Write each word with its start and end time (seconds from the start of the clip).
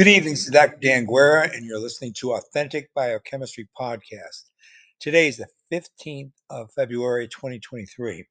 Good 0.00 0.08
evening, 0.08 0.32
this 0.32 0.44
is 0.44 0.50
Dr. 0.50 0.78
Dan 0.80 1.04
Guerra, 1.04 1.50
and 1.52 1.66
you're 1.66 1.78
listening 1.78 2.14
to 2.14 2.32
Authentic 2.32 2.88
Biochemistry 2.94 3.68
Podcast. 3.78 4.44
Today 4.98 5.28
is 5.28 5.36
the 5.36 5.48
15th 5.70 6.32
of 6.48 6.72
February, 6.72 7.28
2023, 7.28 8.24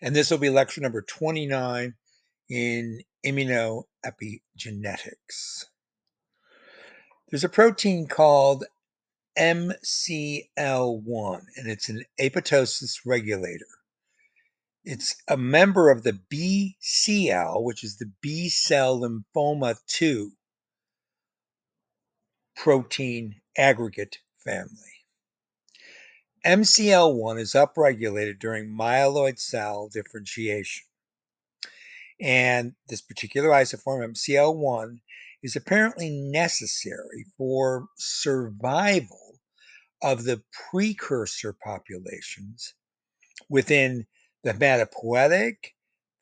and 0.00 0.16
this 0.16 0.30
will 0.30 0.38
be 0.38 0.48
lecture 0.48 0.80
number 0.80 1.02
29 1.02 1.92
in 2.48 3.02
immunoepigenetics. 3.26 5.66
There's 7.28 7.44
a 7.44 7.50
protein 7.50 8.06
called 8.06 8.64
MCL1, 9.38 11.42
and 11.58 11.70
it's 11.70 11.90
an 11.90 12.06
apoptosis 12.18 13.00
regulator. 13.04 13.66
It's 14.82 15.14
a 15.28 15.36
member 15.36 15.90
of 15.90 16.04
the 16.04 16.18
BCL, 16.32 17.62
which 17.62 17.84
is 17.84 17.98
the 17.98 18.10
B 18.22 18.48
cell 18.48 18.98
lymphoma 18.98 19.76
2 19.88 20.32
protein 22.56 23.40
aggregate 23.56 24.18
family. 24.44 24.94
MCL1 26.44 27.40
is 27.40 27.54
upregulated 27.54 28.38
during 28.38 28.76
myeloid 28.76 29.38
cell 29.38 29.88
differentiation. 29.88 30.84
And 32.20 32.74
this 32.88 33.00
particular 33.00 33.48
isoform, 33.48 34.12
MCL1, 34.12 35.00
is 35.42 35.56
apparently 35.56 36.10
necessary 36.10 37.26
for 37.36 37.88
survival 37.96 39.40
of 40.02 40.24
the 40.24 40.42
precursor 40.70 41.54
populations 41.54 42.74
within 43.48 44.06
the 44.42 44.52
hematopoietic, 44.52 45.56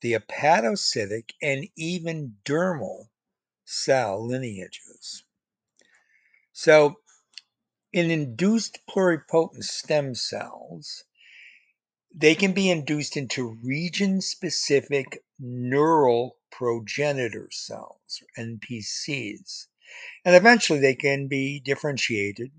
the 0.01 0.15
hepatocytic, 0.15 1.31
and 1.43 1.67
even 1.77 2.37
dermal 2.45 3.09
cell 3.65 4.25
lineages. 4.25 5.25
So, 6.55 6.97
in 7.95 8.11
induced 8.11 8.81
pluripotent 8.87 9.65
stem 9.65 10.15
cells, 10.15 11.05
they 12.15 12.35
can 12.35 12.53
be 12.53 12.71
induced 12.71 13.17
into 13.17 13.59
region 13.63 14.21
specific 14.21 15.25
neural 15.39 16.37
progenitor 16.51 17.49
cells, 17.51 18.23
NPCs, 18.37 19.67
and 20.27 20.37
eventually 20.37 20.79
they 20.79 20.95
can 20.95 21.27
be 21.27 21.59
differentiated 21.59 22.53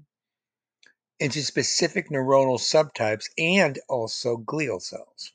into 1.20 1.44
specific 1.44 2.10
neuronal 2.10 2.60
subtypes 2.60 3.30
and 3.38 3.80
also 3.88 4.38
glial 4.38 4.82
cells. 4.82 5.34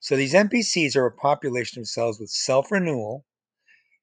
So 0.00 0.16
these 0.16 0.34
NPCs 0.34 0.96
are 0.96 1.06
a 1.06 1.12
population 1.12 1.80
of 1.80 1.88
cells 1.88 2.20
with 2.20 2.28
self 2.28 2.70
renewal, 2.70 3.24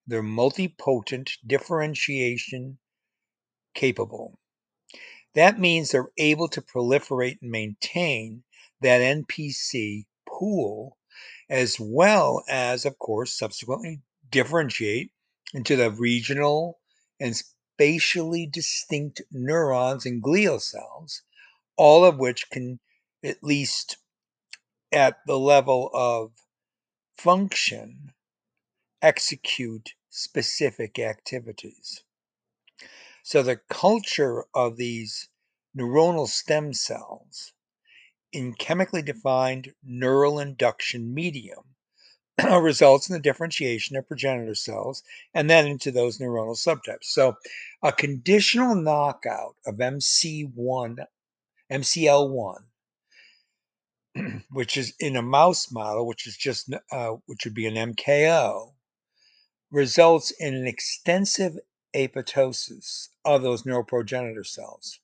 they're 0.07 0.23
multipotent 0.23 1.37
differentiation 1.45 2.79
capable. 3.75 4.39
That 5.35 5.59
means 5.59 5.91
they're 5.91 6.11
able 6.17 6.47
to 6.49 6.61
proliferate 6.61 7.41
and 7.41 7.51
maintain 7.51 8.43
that 8.81 9.01
NPC 9.01 10.05
pool, 10.27 10.97
as 11.49 11.77
well 11.79 12.43
as, 12.47 12.85
of 12.85 12.97
course, 12.97 13.37
subsequently 13.37 14.01
differentiate 14.29 15.11
into 15.53 15.75
the 15.75 15.91
regional 15.91 16.79
and 17.19 17.35
spatially 17.35 18.47
distinct 18.47 19.21
neurons 19.31 20.05
and 20.05 20.23
glial 20.23 20.61
cells, 20.61 21.21
all 21.75 22.05
of 22.05 22.17
which 22.17 22.49
can, 22.49 22.79
at 23.23 23.43
least 23.43 23.97
at 24.91 25.17
the 25.27 25.37
level 25.37 25.89
of 25.93 26.31
function, 27.17 28.13
execute 29.01 29.93
specific 30.09 30.97
activities. 30.99 32.03
So 33.27 33.41
the 33.41 33.55
culture 33.55 34.45
of 34.53 34.77
these 34.77 35.29
neuronal 35.75 36.27
stem 36.27 36.73
cells 36.73 37.53
in 38.31 38.53
chemically 38.53 39.01
defined 39.01 39.73
neural 39.81 40.39
induction 40.39 41.11
medium 41.11 41.75
results 42.61 43.09
in 43.09 43.13
the 43.13 43.19
differentiation 43.19 43.95
of 43.95 44.07
progenitor 44.07 44.53
cells 44.53 45.01
and 45.33 45.49
then 45.49 45.65
into 45.65 45.89
those 45.89 46.19
neuronal 46.19 46.55
subtypes. 46.55 47.05
So 47.05 47.37
a 47.81 47.91
conditional 47.91 48.75
knockout 48.75 49.55
of 49.65 49.77
MC1, 49.77 51.07
MCL1, 51.71 52.57
which 54.51 54.77
is 54.77 54.93
in 54.99 55.15
a 55.15 55.23
mouse 55.23 55.71
model, 55.71 56.05
which 56.05 56.27
is 56.27 56.37
just, 56.37 56.71
uh, 56.91 57.15
which 57.25 57.43
would 57.43 57.55
be 57.55 57.65
an 57.65 57.95
MKO, 57.95 58.75
results 59.71 60.29
in 60.29 60.53
an 60.53 60.67
extensive 60.67 61.57
apoptosis 61.95 63.09
of 63.23 63.41
those 63.41 63.63
neuroprogenitor 63.63 64.45
cells 64.45 64.99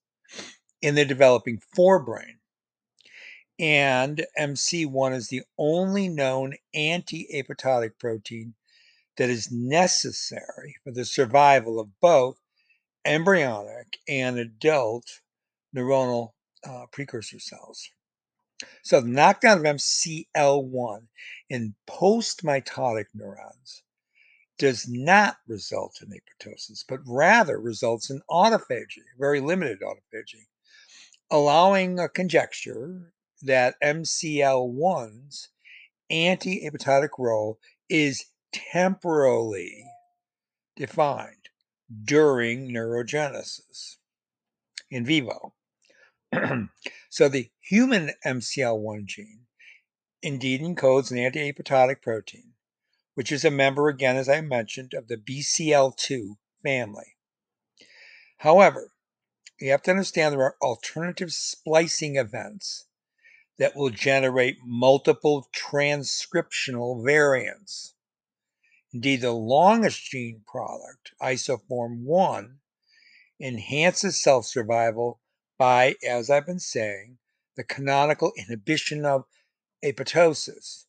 in 0.82 0.96
the 0.96 1.06
developing 1.06 1.62
forebrain. 1.76 2.38
And 3.60 4.26
MC1 4.40 5.14
is 5.14 5.28
the 5.30 5.44
only 5.58 6.10
known 6.10 6.56
anti 6.74 7.28
apoptotic 7.34 8.00
protein 8.00 8.56
that 9.18 9.30
is 9.30 9.52
necessary 9.52 10.76
for 10.84 10.92
the 10.92 11.06
survival 11.06 11.80
of 11.80 12.00
both 12.00 12.40
embryonic 13.06 14.00
and 14.08 14.38
adult 14.38 15.22
neuronal 15.76 16.34
uh, 16.68 16.86
precursor 16.92 17.40
cells. 17.40 17.90
So, 18.84 19.02
the 19.02 19.10
knockdown 19.10 19.60
of 19.60 19.76
MCL1 19.76 21.08
in 21.50 21.76
post 21.88 22.44
mitotic 22.44 23.06
neurons 23.14 23.84
does 24.62 24.88
not 24.88 25.38
result 25.48 26.04
in 26.04 26.10
apoptosis, 26.10 26.86
but 26.88 27.00
rather 27.08 27.60
results 27.60 28.12
in 28.12 28.22
autophagy, 28.30 29.02
very 29.18 29.40
limited 29.40 29.80
autophagy, 29.82 30.46
allowing 31.32 31.98
a 31.98 32.08
conjecture 32.08 33.12
that 33.42 33.74
MCL1's 33.84 35.50
anti 36.12 36.64
apoptotic 36.64 37.10
role 37.18 37.58
is 37.90 38.26
temporally 38.54 39.84
defined 40.76 41.50
during 42.04 42.70
neurogenesis 42.70 43.96
in 44.92 45.04
vivo. 45.04 45.56
so 47.10 47.28
the 47.28 47.50
human 47.62 48.12
MCL1 48.24 49.06
gene 49.06 49.48
indeed 50.22 50.62
encodes 50.62 51.10
an 51.10 51.18
anti 51.18 51.52
apoptotic 51.52 52.04
protein 52.04 52.51
which 53.14 53.32
is 53.32 53.44
a 53.44 53.52
member, 53.52 53.88
again, 53.90 54.16
as 54.16 54.30
I 54.30 54.42
mentioned, 54.42 54.94
of 54.94 55.08
the 55.08 55.18
BCL2 55.18 56.38
family. 56.64 57.18
However, 58.38 58.94
you 59.60 59.72
have 59.72 59.84
to 59.84 59.92
understand 59.92 60.34
there 60.34 60.42
are 60.42 60.58
alternative 60.62 61.32
splicing 61.32 62.16
events 62.16 62.88
that 63.58 63.76
will 63.76 63.90
generate 63.90 64.58
multiple 64.64 65.48
transcriptional 65.56 67.06
variants. 67.06 67.94
Indeed, 68.94 69.22
the 69.22 69.32
longest 69.34 70.04
gene 70.04 70.44
product, 70.48 71.14
isoform 71.22 72.04
1, 72.04 72.60
enhances 73.40 74.22
self 74.22 74.46
survival 74.46 75.22
by, 75.58 75.96
as 76.08 76.30
I've 76.30 76.46
been 76.46 76.60
saying, 76.60 77.20
the 77.56 77.64
canonical 77.64 78.32
inhibition 78.38 79.06
of 79.06 79.26
apoptosis 79.84 80.86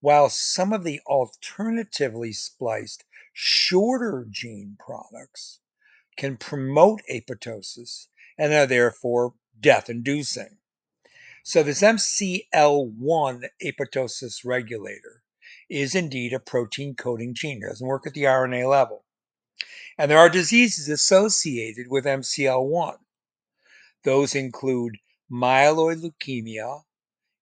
while 0.00 0.28
some 0.28 0.72
of 0.72 0.84
the 0.84 1.00
alternatively 1.06 2.32
spliced 2.32 3.04
shorter 3.32 4.26
gene 4.30 4.76
products 4.78 5.60
can 6.16 6.36
promote 6.36 7.02
apoptosis 7.10 8.08
and 8.38 8.52
are 8.52 8.66
therefore 8.66 9.34
death 9.60 9.88
inducing. 9.88 10.58
So, 11.42 11.62
this 11.62 11.82
MCL1 11.82 13.48
apoptosis 13.62 14.44
regulator 14.44 15.22
is 15.68 15.94
indeed 15.94 16.32
a 16.32 16.40
protein 16.40 16.94
coding 16.94 17.34
gene. 17.34 17.62
It 17.62 17.68
doesn't 17.68 17.86
work 17.86 18.06
at 18.06 18.14
the 18.14 18.24
RNA 18.24 18.68
level. 18.68 19.04
And 19.98 20.10
there 20.10 20.18
are 20.18 20.28
diseases 20.28 20.88
associated 20.88 21.86
with 21.88 22.04
MCL1. 22.04 22.98
Those 24.04 24.34
include 24.34 24.98
myeloid 25.30 26.02
leukemia, 26.02 26.84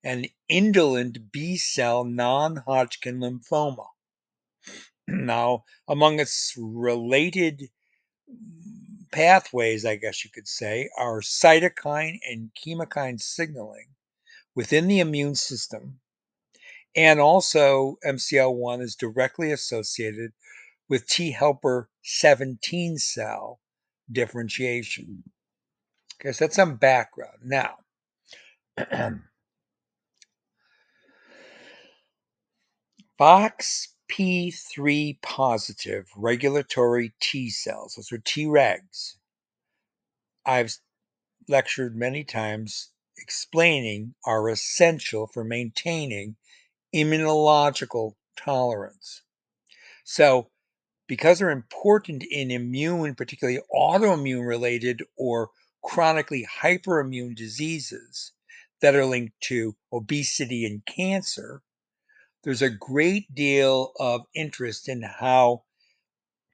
and 0.04 0.28
indolent 0.48 1.32
B 1.32 1.56
cell 1.56 2.04
non 2.04 2.56
Hodgkin 2.56 3.18
lymphoma. 3.18 3.86
now, 5.08 5.64
among 5.88 6.20
its 6.20 6.54
related 6.56 7.70
pathways, 9.10 9.84
I 9.84 9.96
guess 9.96 10.24
you 10.24 10.30
could 10.30 10.46
say, 10.46 10.90
are 10.98 11.20
cytokine 11.20 12.18
and 12.28 12.50
chemokine 12.54 13.20
signaling 13.20 13.88
within 14.54 14.86
the 14.86 15.00
immune 15.00 15.34
system. 15.34 16.00
And 16.94 17.18
also, 17.18 17.96
MCL1 18.04 18.82
is 18.82 18.94
directly 18.94 19.50
associated 19.50 20.32
with 20.88 21.08
T 21.08 21.32
helper 21.32 21.88
17 22.02 22.98
cell 22.98 23.60
differentiation. 24.12 25.24
Okay, 26.20 26.32
so 26.32 26.44
that's 26.44 26.56
some 26.56 26.76
background. 26.76 27.38
Now, 27.42 27.78
FOXP3 33.20 35.22
positive 35.22 36.10
regulatory 36.16 37.14
T 37.20 37.48
cells, 37.48 37.94
those 37.94 38.10
are 38.10 38.18
Tregs. 38.18 39.14
I've 40.44 40.76
lectured 41.46 41.94
many 41.94 42.24
times 42.24 42.90
explaining 43.16 44.16
are 44.24 44.48
essential 44.48 45.28
for 45.28 45.44
maintaining 45.44 46.34
immunological 46.92 48.16
tolerance. 48.36 49.22
So, 50.02 50.50
because 51.06 51.38
they're 51.38 51.50
important 51.50 52.24
in 52.24 52.50
immune, 52.50 53.14
particularly 53.14 53.60
autoimmune 53.72 54.44
related 54.44 55.04
or 55.16 55.50
chronically 55.82 56.44
hyperimmune 56.60 57.36
diseases 57.36 58.32
that 58.80 58.96
are 58.96 59.06
linked 59.06 59.40
to 59.42 59.76
obesity 59.92 60.64
and 60.64 60.84
cancer, 60.84 61.62
there's 62.44 62.62
a 62.62 62.70
great 62.70 63.34
deal 63.34 63.92
of 63.98 64.22
interest 64.34 64.88
in 64.88 65.02
how 65.02 65.62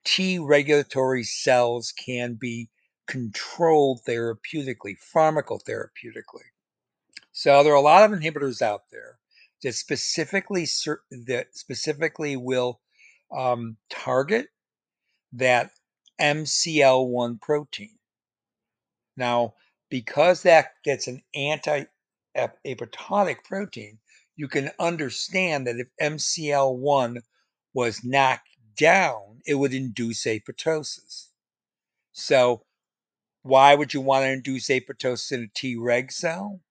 T 0.04 0.38
regulatory 0.38 1.24
cells 1.24 1.92
can 1.92 2.34
be 2.34 2.68
controlled 3.06 4.00
therapeutically, 4.06 4.96
pharmacotherapeutically. 5.14 6.48
So 7.32 7.62
there 7.62 7.72
are 7.72 7.76
a 7.76 7.80
lot 7.80 8.04
of 8.04 8.18
inhibitors 8.18 8.62
out 8.62 8.82
there 8.90 9.18
that 9.62 9.74
specifically 9.74 10.66
that 11.26 11.48
specifically 11.52 12.36
will 12.36 12.80
um, 13.36 13.76
target 13.90 14.46
that 15.32 15.70
MCL1 16.20 17.40
protein. 17.40 17.98
Now, 19.16 19.54
because 19.90 20.42
that 20.42 20.72
gets 20.84 21.08
an 21.08 21.22
anti-apoptotic 21.34 23.44
protein, 23.44 23.98
you 24.40 24.48
can 24.48 24.70
understand 24.78 25.66
that 25.66 25.76
if 25.78 25.88
MCL1 26.00 27.20
was 27.74 28.02
knocked 28.02 28.48
down, 28.74 29.42
it 29.44 29.56
would 29.56 29.74
induce 29.74 30.24
apoptosis. 30.24 31.26
So, 32.12 32.64
why 33.42 33.74
would 33.74 33.92
you 33.92 34.00
want 34.00 34.24
to 34.24 34.30
induce 34.30 34.68
apoptosis 34.68 35.32
in 35.32 35.44
a 35.44 35.48
Treg 35.48 36.10
cell? 36.10 36.62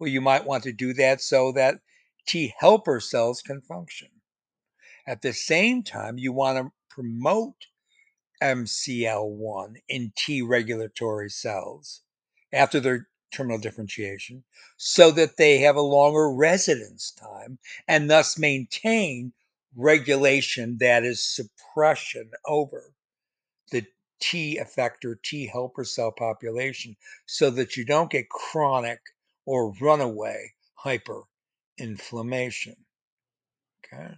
Well, 0.00 0.10
you 0.10 0.20
might 0.20 0.44
want 0.44 0.64
to 0.64 0.72
do 0.72 0.92
that 0.94 1.20
so 1.20 1.52
that 1.52 1.78
T 2.26 2.52
helper 2.58 2.98
cells 2.98 3.42
can 3.42 3.60
function. 3.60 4.08
At 5.06 5.22
the 5.22 5.32
same 5.32 5.84
time, 5.84 6.18
you 6.18 6.32
want 6.32 6.58
to 6.58 6.72
promote 6.90 7.68
MCL1 8.42 9.76
in 9.88 10.12
T 10.16 10.42
regulatory 10.42 11.30
cells 11.30 12.00
after 12.52 12.80
their 12.80 13.06
terminal 13.34 13.58
differentiation 13.58 14.44
so 14.76 15.10
that 15.10 15.36
they 15.36 15.58
have 15.58 15.76
a 15.76 15.80
longer 15.80 16.30
residence 16.30 17.10
time 17.12 17.58
and 17.88 18.08
thus 18.08 18.38
maintain 18.38 19.32
regulation 19.76 20.78
that 20.78 21.04
is 21.04 21.22
suppression 21.22 22.30
over 22.46 22.94
the 23.70 23.84
T 24.20 24.58
effector 24.60 25.16
T 25.22 25.46
helper 25.46 25.84
cell 25.84 26.12
population 26.12 26.96
so 27.26 27.50
that 27.50 27.76
you 27.76 27.84
don't 27.84 28.10
get 28.10 28.28
chronic 28.28 29.00
or 29.44 29.72
runaway 29.80 30.52
hyperinflammation. 30.84 32.76
Okay. 33.84 34.14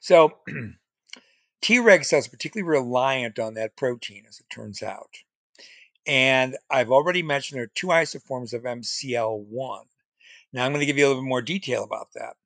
So 0.00 0.38
Treg 1.62 2.04
cells 2.04 2.26
are 2.26 2.30
particularly 2.30 2.68
reliant 2.68 3.38
on 3.38 3.54
that 3.54 3.76
protein, 3.76 4.24
as 4.28 4.40
it 4.40 4.46
turns 4.52 4.82
out. 4.82 5.10
And 6.06 6.56
I've 6.70 6.90
already 6.90 7.22
mentioned 7.22 7.58
there 7.58 7.64
are 7.64 7.72
two 7.74 7.88
isoforms 7.88 8.52
of 8.52 8.62
MCL1. 8.62 9.84
Now 10.52 10.64
I'm 10.64 10.72
going 10.72 10.80
to 10.80 10.86
give 10.86 10.98
you 10.98 11.06
a 11.06 11.08
little 11.08 11.22
bit 11.22 11.28
more 11.28 11.42
detail 11.42 11.84
about 11.84 12.08
that. 12.14 12.36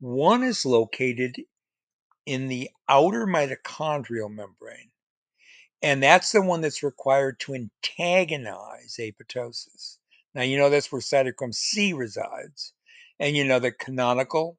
One 0.00 0.42
is 0.42 0.64
located 0.64 1.36
in 2.26 2.48
the 2.48 2.70
outer 2.88 3.26
mitochondrial 3.26 4.30
membrane, 4.30 4.90
and 5.82 6.02
that's 6.02 6.32
the 6.32 6.42
one 6.42 6.60
that's 6.60 6.82
required 6.82 7.40
to 7.40 7.54
antagonize 7.54 8.96
apoptosis. 8.98 9.98
Now, 10.34 10.42
you 10.42 10.58
know 10.58 10.70
that's 10.70 10.92
where 10.92 11.00
cytochrome 11.00 11.54
C 11.54 11.92
resides, 11.92 12.72
and 13.18 13.36
you 13.36 13.44
know 13.44 13.58
that 13.58 13.78
canonical 13.78 14.58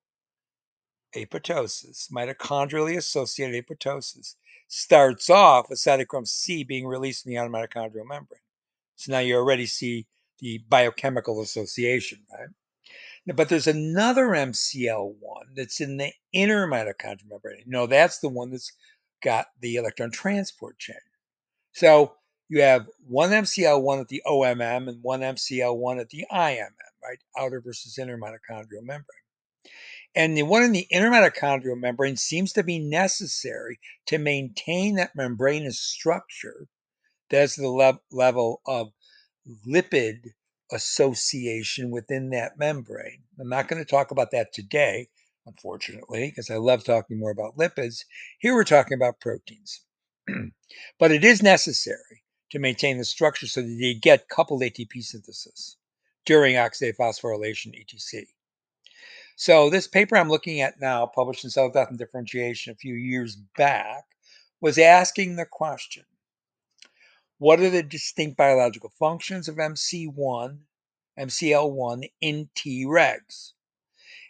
apoptosis, 1.16 2.12
mitochondrially 2.12 2.98
associated 2.98 3.66
apoptosis, 3.66 4.36
starts 4.74 5.30
off 5.30 5.70
with 5.70 5.80
cytochrome 5.80 6.26
C 6.26 6.64
being 6.64 6.88
released 6.88 7.26
in 7.26 7.32
the 7.32 7.38
outer 7.38 7.50
mitochondrial 7.50 8.08
membrane. 8.08 8.40
So 8.96 9.12
now 9.12 9.20
you 9.20 9.36
already 9.36 9.66
see 9.66 10.08
the 10.40 10.60
biochemical 10.70 11.42
association, 11.42 12.20
right? 12.32 12.48
But 13.36 13.50
there's 13.50 13.68
another 13.68 14.28
MCL1 14.28 15.56
that's 15.58 15.82
in 15.82 15.98
the 15.98 16.14
inner 16.32 16.68
mitochondrial 16.68 17.30
membrane. 17.30 17.64
No, 17.68 17.86
that's 17.86 18.20
the 18.20 18.30
one 18.30 18.50
that's 18.50 18.72
got 19.22 19.48
the 19.60 19.76
electron 19.76 20.10
transport 20.10 20.80
chain. 20.80 20.96
So 21.74 22.14
you 22.48 22.62
have 22.62 22.88
one 23.06 23.32
MCL1 23.32 24.00
at 24.00 24.08
the 24.08 24.24
OMM 24.26 24.88
and 24.88 25.04
one 25.04 25.20
MCL1 25.20 26.00
at 26.00 26.10
the 26.10 26.26
IMM, 26.32 26.70
right? 27.04 27.20
Outer 27.38 27.60
versus 27.60 27.98
inner 27.98 28.18
mitochondrial 28.18 28.84
membrane. 28.84 29.06
And 30.16 30.38
the 30.38 30.44
one 30.44 30.64
in 30.64 30.74
the 30.74 30.88
inner 30.92 31.10
mitochondrial 31.10 31.80
membrane 31.80 32.18
seems 32.18 32.54
to 32.54 32.64
be 32.64 32.80
necessary 32.80 33.80
to 34.08 34.18
maintain 34.18 34.96
that 34.96 35.16
membranous 35.16 35.80
structure 35.80 36.68
that's 37.30 37.56
the 37.56 37.68
le- 37.70 38.00
level 38.12 38.62
of 38.68 38.92
lipid 39.68 40.32
association 40.72 41.90
within 41.92 42.30
that 42.32 42.58
membrane. 42.58 43.24
I'm 43.40 43.50
not 43.50 43.68
going 43.68 43.84
to 43.84 43.90
talk 43.90 44.12
about 44.12 44.32
that 44.32 44.54
today, 44.54 45.10
unfortunately, 45.46 46.30
because 46.30 46.50
I 46.50 46.58
love 46.58 46.84
talking 46.84 47.20
more 47.20 47.32
about 47.32 47.58
lipids. 47.58 48.06
Here 48.40 48.54
we're 48.54 48.64
talking 48.64 48.96
about 48.96 49.20
proteins. 49.20 49.82
but 51.00 51.12
it 51.12 51.24
is 51.24 51.42
necessary 51.42 52.24
to 52.52 52.60
maintain 52.60 52.98
the 52.98 53.06
structure 53.06 53.48
so 53.48 53.62
that 53.62 53.68
you 53.68 54.00
get 54.00 54.30
coupled 54.30 54.62
ATP 54.62 55.02
synthesis 55.04 55.78
during 56.26 56.56
oxidative 56.56 56.98
phosphorylation, 56.98 57.74
ETC. 57.76 58.24
So 59.36 59.70
this 59.70 59.88
paper 59.88 60.18
I'm 60.18 60.30
looking 60.30 60.62
at 60.62 60.80
now, 60.80 61.06
published 61.08 61.44
in 61.44 61.50
Cell 61.50 61.72
Death 61.72 61.90
and 61.90 61.98
Differentiation 61.98 62.72
a 62.72 62.76
few 62.76 62.96
years 62.96 63.36
back, 63.58 64.04
was 64.60 64.78
asking 64.78 65.36
the 65.36 65.46
question, 65.46 66.04
what 67.40 67.60
are 67.60 67.70
the 67.72 67.82
distinct 67.82 68.38
biological 68.38 68.92
functions 69.00 69.48
of 69.48 69.56
MC1, 69.56 70.60
MCL1 71.20 72.10
in 72.22 72.50
Tregs? 72.56 73.54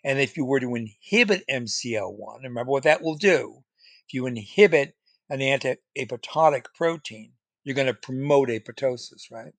And 0.04 0.20
if 0.20 0.38
you 0.38 0.46
were 0.46 0.62
to 0.62 0.76
inhibit 0.76 1.44
MCL1, 1.50 2.44
remember 2.44 2.72
what 2.72 2.84
that 2.84 3.02
will 3.02 3.16
do. 3.16 3.64
If 4.08 4.14
you 4.14 4.26
inhibit 4.28 4.96
an 5.30 5.42
anti-apoptotic 5.42 6.74
protein, 6.74 7.34
you're 7.64 7.76
going 7.76 7.88
to 7.88 7.94
promote 7.94 8.50
apoptosis, 8.50 9.30
right? 9.30 9.54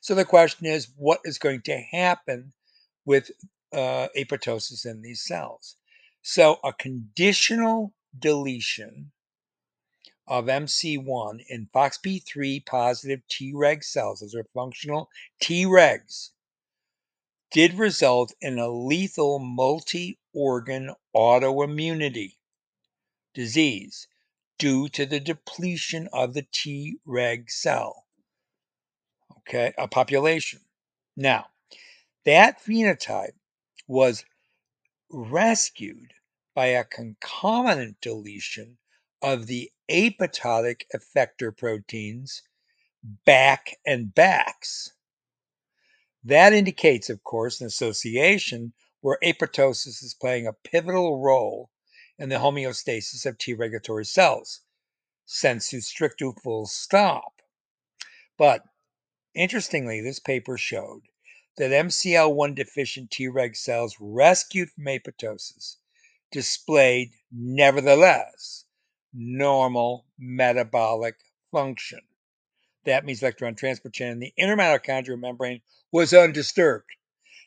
So 0.00 0.14
the 0.14 0.24
question 0.24 0.66
is, 0.66 0.92
what 0.96 1.20
is 1.24 1.38
going 1.38 1.62
to 1.62 1.78
happen 1.78 2.52
with 3.04 3.30
uh, 3.72 4.08
apoptosis 4.16 4.86
in 4.86 5.02
these 5.02 5.24
cells? 5.24 5.76
So 6.22 6.60
a 6.62 6.72
conditional 6.72 7.94
deletion 8.18 9.12
of 10.26 10.44
MC1 10.44 11.44
in 11.48 11.68
FOXP3 11.74 12.64
positive 12.64 13.20
Treg 13.28 13.82
cells, 13.82 14.20
those 14.20 14.34
are 14.34 14.46
functional 14.54 15.08
Tregs, 15.42 16.30
did 17.50 17.74
result 17.74 18.32
in 18.40 18.58
a 18.58 18.68
lethal 18.68 19.40
multi 19.40 20.20
organ 20.32 20.94
autoimmunity 21.16 22.36
disease 23.34 24.06
due 24.58 24.88
to 24.90 25.04
the 25.04 25.18
depletion 25.18 26.08
of 26.12 26.34
the 26.34 26.42
Treg 26.42 27.50
cell. 27.50 28.06
Okay, 29.38 29.72
a 29.76 29.88
population. 29.88 30.60
Now, 31.16 31.46
that 32.24 32.62
phenotype 32.62 33.39
was 33.90 34.24
rescued 35.10 36.14
by 36.54 36.66
a 36.66 36.84
concomitant 36.84 38.00
deletion 38.00 38.78
of 39.20 39.48
the 39.48 39.68
apoptotic 39.90 40.82
effector 40.94 41.54
proteins 41.54 42.42
BAK 43.02 43.76
and 43.84 44.14
BAX. 44.14 44.92
That 46.22 46.52
indicates, 46.52 47.10
of 47.10 47.24
course, 47.24 47.60
an 47.60 47.66
association 47.66 48.74
where 49.00 49.18
apoptosis 49.24 50.04
is 50.04 50.16
playing 50.20 50.46
a 50.46 50.52
pivotal 50.52 51.20
role 51.20 51.70
in 52.16 52.28
the 52.28 52.36
homeostasis 52.36 53.26
of 53.26 53.38
T 53.38 53.54
regulatory 53.54 54.04
cells. 54.04 54.60
Sensu 55.26 55.78
stricto 55.78 56.32
full 56.40 56.66
stop. 56.66 57.42
But 58.38 58.62
interestingly, 59.34 60.00
this 60.00 60.20
paper 60.20 60.56
showed 60.56 61.02
that 61.60 61.72
MCL1 61.72 62.54
deficient 62.54 63.10
Treg 63.10 63.54
cells 63.54 63.94
rescued 64.00 64.70
from 64.70 64.84
apoptosis 64.84 65.76
displayed, 66.30 67.12
nevertheless, 67.30 68.64
normal 69.12 70.06
metabolic 70.18 71.16
function. 71.52 72.00
That 72.84 73.04
means 73.04 73.22
electron 73.22 73.56
transport 73.56 73.92
chain 73.92 74.12
in 74.12 74.20
the 74.20 74.32
inner 74.38 74.56
mitochondrial 74.56 75.20
membrane 75.20 75.60
was 75.92 76.14
undisturbed. 76.14 76.88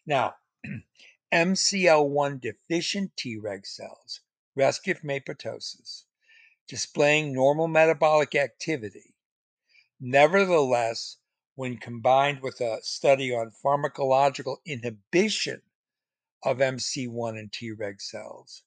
Now, 0.05 0.35
MCL1 1.33 2.39
deficient 2.39 3.15
Treg 3.15 3.65
cells 3.65 4.19
rescued 4.55 4.99
from 4.99 5.09
apoptosis, 5.09 6.03
displaying 6.67 7.33
normal 7.33 7.67
metabolic 7.67 8.35
activity. 8.35 9.15
Nevertheless, 9.99 11.17
when 11.55 11.77
combined 11.77 12.41
with 12.41 12.59
a 12.61 12.79
study 12.81 13.33
on 13.33 13.51
pharmacological 13.63 14.57
inhibition 14.65 15.61
of 16.43 16.57
MC1 16.57 17.37
and 17.37 17.51
Treg 17.51 18.01
cells, 18.01 18.63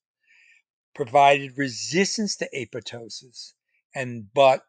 provided 0.95 1.59
resistance 1.59 2.37
to 2.37 2.49
apoptosis 2.55 3.53
and 3.95 4.33
but 4.33 4.67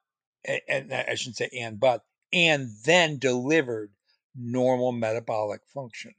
and 0.68 0.92
uh, 0.92 1.04
I 1.08 1.16
shouldn't 1.16 1.38
say 1.38 1.50
and 1.54 1.80
but 1.80 2.04
and 2.34 2.70
then 2.84 3.18
delivered 3.18 3.92
normal 4.36 4.92
metabolic 4.92 5.62
function. 5.68 6.16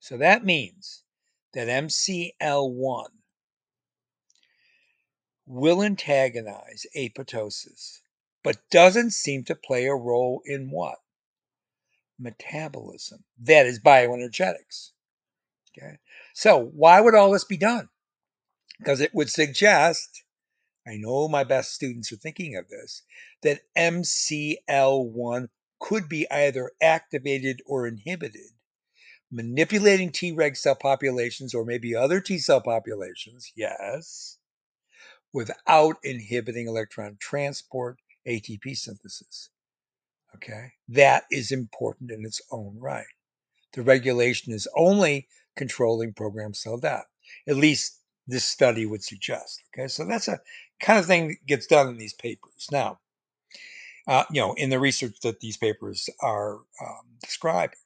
So 0.00 0.16
that 0.18 0.44
means 0.44 1.04
that 1.52 1.68
MCL1 1.68 3.08
will 5.46 5.82
antagonize 5.82 6.86
apoptosis, 6.96 8.01
but 8.44 8.68
doesn't 8.70 9.12
seem 9.12 9.44
to 9.44 9.54
play 9.54 9.86
a 9.86 9.94
role 9.94 10.42
in 10.44 10.70
what? 10.70 10.96
Metabolism. 12.18 13.24
That 13.40 13.66
is 13.66 13.80
bioenergetics. 13.80 14.90
Okay. 15.76 15.98
So 16.34 16.70
why 16.74 17.00
would 17.00 17.14
all 17.14 17.32
this 17.32 17.44
be 17.44 17.56
done? 17.56 17.88
Because 18.78 19.00
it 19.00 19.14
would 19.14 19.30
suggest, 19.30 20.24
I 20.86 20.96
know 20.96 21.28
my 21.28 21.44
best 21.44 21.72
students 21.72 22.12
are 22.12 22.16
thinking 22.16 22.56
of 22.56 22.68
this, 22.68 23.02
that 23.42 23.60
MCL1 23.76 25.48
could 25.80 26.08
be 26.08 26.30
either 26.30 26.72
activated 26.80 27.60
or 27.66 27.86
inhibited, 27.86 28.50
manipulating 29.30 30.10
Treg 30.10 30.56
cell 30.56 30.74
populations 30.74 31.54
or 31.54 31.64
maybe 31.64 31.94
other 31.94 32.20
T 32.20 32.38
cell 32.38 32.60
populations, 32.60 33.52
yes, 33.56 34.38
without 35.32 35.96
inhibiting 36.04 36.68
electron 36.68 37.16
transport, 37.20 37.98
ATP 38.26 38.76
synthesis. 38.76 39.50
Okay, 40.34 40.72
that 40.88 41.24
is 41.30 41.52
important 41.52 42.10
in 42.10 42.24
its 42.24 42.40
own 42.50 42.76
right. 42.78 43.06
The 43.74 43.82
regulation 43.82 44.52
is 44.52 44.68
only 44.76 45.28
controlling 45.56 46.14
programmed 46.14 46.56
cell 46.56 46.78
death. 46.78 47.06
At 47.46 47.56
least 47.56 47.98
this 48.26 48.44
study 48.44 48.86
would 48.86 49.02
suggest. 49.02 49.62
Okay, 49.74 49.88
so 49.88 50.04
that's 50.04 50.28
a 50.28 50.40
kind 50.80 50.98
of 50.98 51.06
thing 51.06 51.28
that 51.28 51.46
gets 51.46 51.66
done 51.66 51.88
in 51.88 51.98
these 51.98 52.14
papers. 52.14 52.68
Now, 52.70 53.00
uh, 54.06 54.24
you 54.30 54.40
know, 54.40 54.54
in 54.54 54.70
the 54.70 54.80
research 54.80 55.20
that 55.22 55.40
these 55.40 55.56
papers 55.56 56.08
are 56.20 56.56
um, 56.80 57.06
describing. 57.20 57.78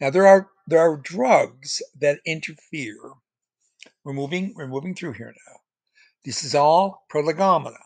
Now, 0.00 0.10
there 0.10 0.26
are 0.26 0.48
there 0.66 0.80
are 0.80 0.96
drugs 0.96 1.82
that 1.98 2.20
interfere. 2.24 3.12
We're 4.04 4.12
moving 4.14 4.54
we're 4.56 4.66
moving 4.66 4.94
through 4.94 5.12
here 5.12 5.34
now. 5.46 5.56
This 6.24 6.44
is 6.44 6.54
all 6.54 7.04
prolegomena. 7.08 7.78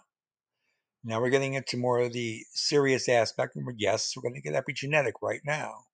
Now 1.07 1.21
we're 1.21 1.29
getting 1.29 1.53
into 1.53 1.77
more 1.77 2.01
of 2.01 2.15
the 2.15 2.47
serious 2.55 3.11
aspect, 3.11 3.57
and 3.57 3.67
yes, 3.77 4.17
we're 4.17 4.23
going 4.23 4.35
to 4.35 4.41
get 4.41 4.55
epigenetic 4.55 5.13
right 5.21 5.43
now. 5.45 5.85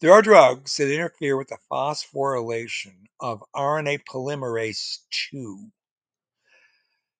There 0.00 0.12
are 0.12 0.22
drugs 0.22 0.76
that 0.76 0.90
interfere 0.90 1.36
with 1.36 1.48
the 1.48 1.58
phosphorylation 1.70 3.08
of 3.20 3.44
RNA 3.54 4.04
polymerase 4.10 5.00
2. 5.30 5.70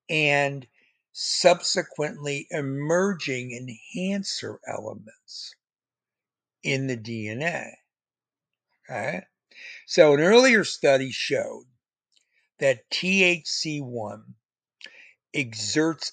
and 0.09 0.67
subsequently 1.13 2.47
emerging 2.51 3.51
enhancer 3.53 4.59
elements 4.67 5.55
in 6.63 6.87
the 6.87 6.97
DNA. 6.97 7.71
Okay? 8.89 9.23
So, 9.85 10.13
an 10.13 10.19
earlier 10.19 10.65
study 10.65 11.11
showed 11.11 11.70
that 12.61 12.89
THC1 12.91 14.21
exerts 15.33 16.11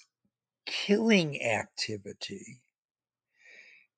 killing 0.67 1.43
activity 1.43 2.62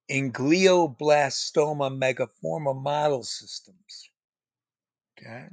in 0.08 0.32
glioblastoma 0.32 1.90
megaforma 1.96 2.74
model 2.74 3.22
systems. 3.22 4.10
Okay. 5.16 5.46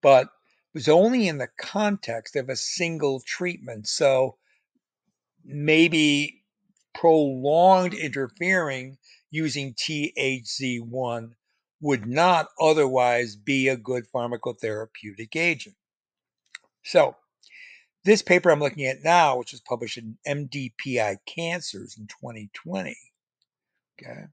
But 0.00 0.26
it 0.26 0.28
was 0.74 0.88
only 0.88 1.26
in 1.26 1.38
the 1.38 1.48
context 1.58 2.36
of 2.36 2.48
a 2.48 2.56
single 2.56 3.20
treatment. 3.26 3.88
So 3.88 4.36
maybe 5.44 6.44
prolonged 6.94 7.94
interfering 7.94 8.96
using 9.30 9.74
THZ1 9.74 11.32
would 11.80 12.06
not 12.06 12.46
otherwise 12.60 13.34
be 13.34 13.68
a 13.68 13.76
good 13.76 14.04
pharmacotherapeutic 14.14 15.34
agent. 15.34 15.74
So, 16.82 17.16
this 18.04 18.22
paper 18.22 18.50
I'm 18.50 18.60
looking 18.60 18.86
at 18.86 19.02
now, 19.02 19.38
which 19.38 19.52
was 19.52 19.60
published 19.60 19.98
in 19.98 20.18
MDPI 20.26 21.18
Cancers 21.26 21.96
in 21.98 22.06
2020, 22.06 22.96
okay, 24.00 24.24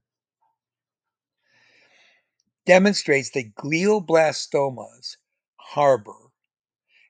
demonstrates 2.64 3.30
that 3.30 3.54
glioblastomas 3.54 5.16
harbor 5.56 6.28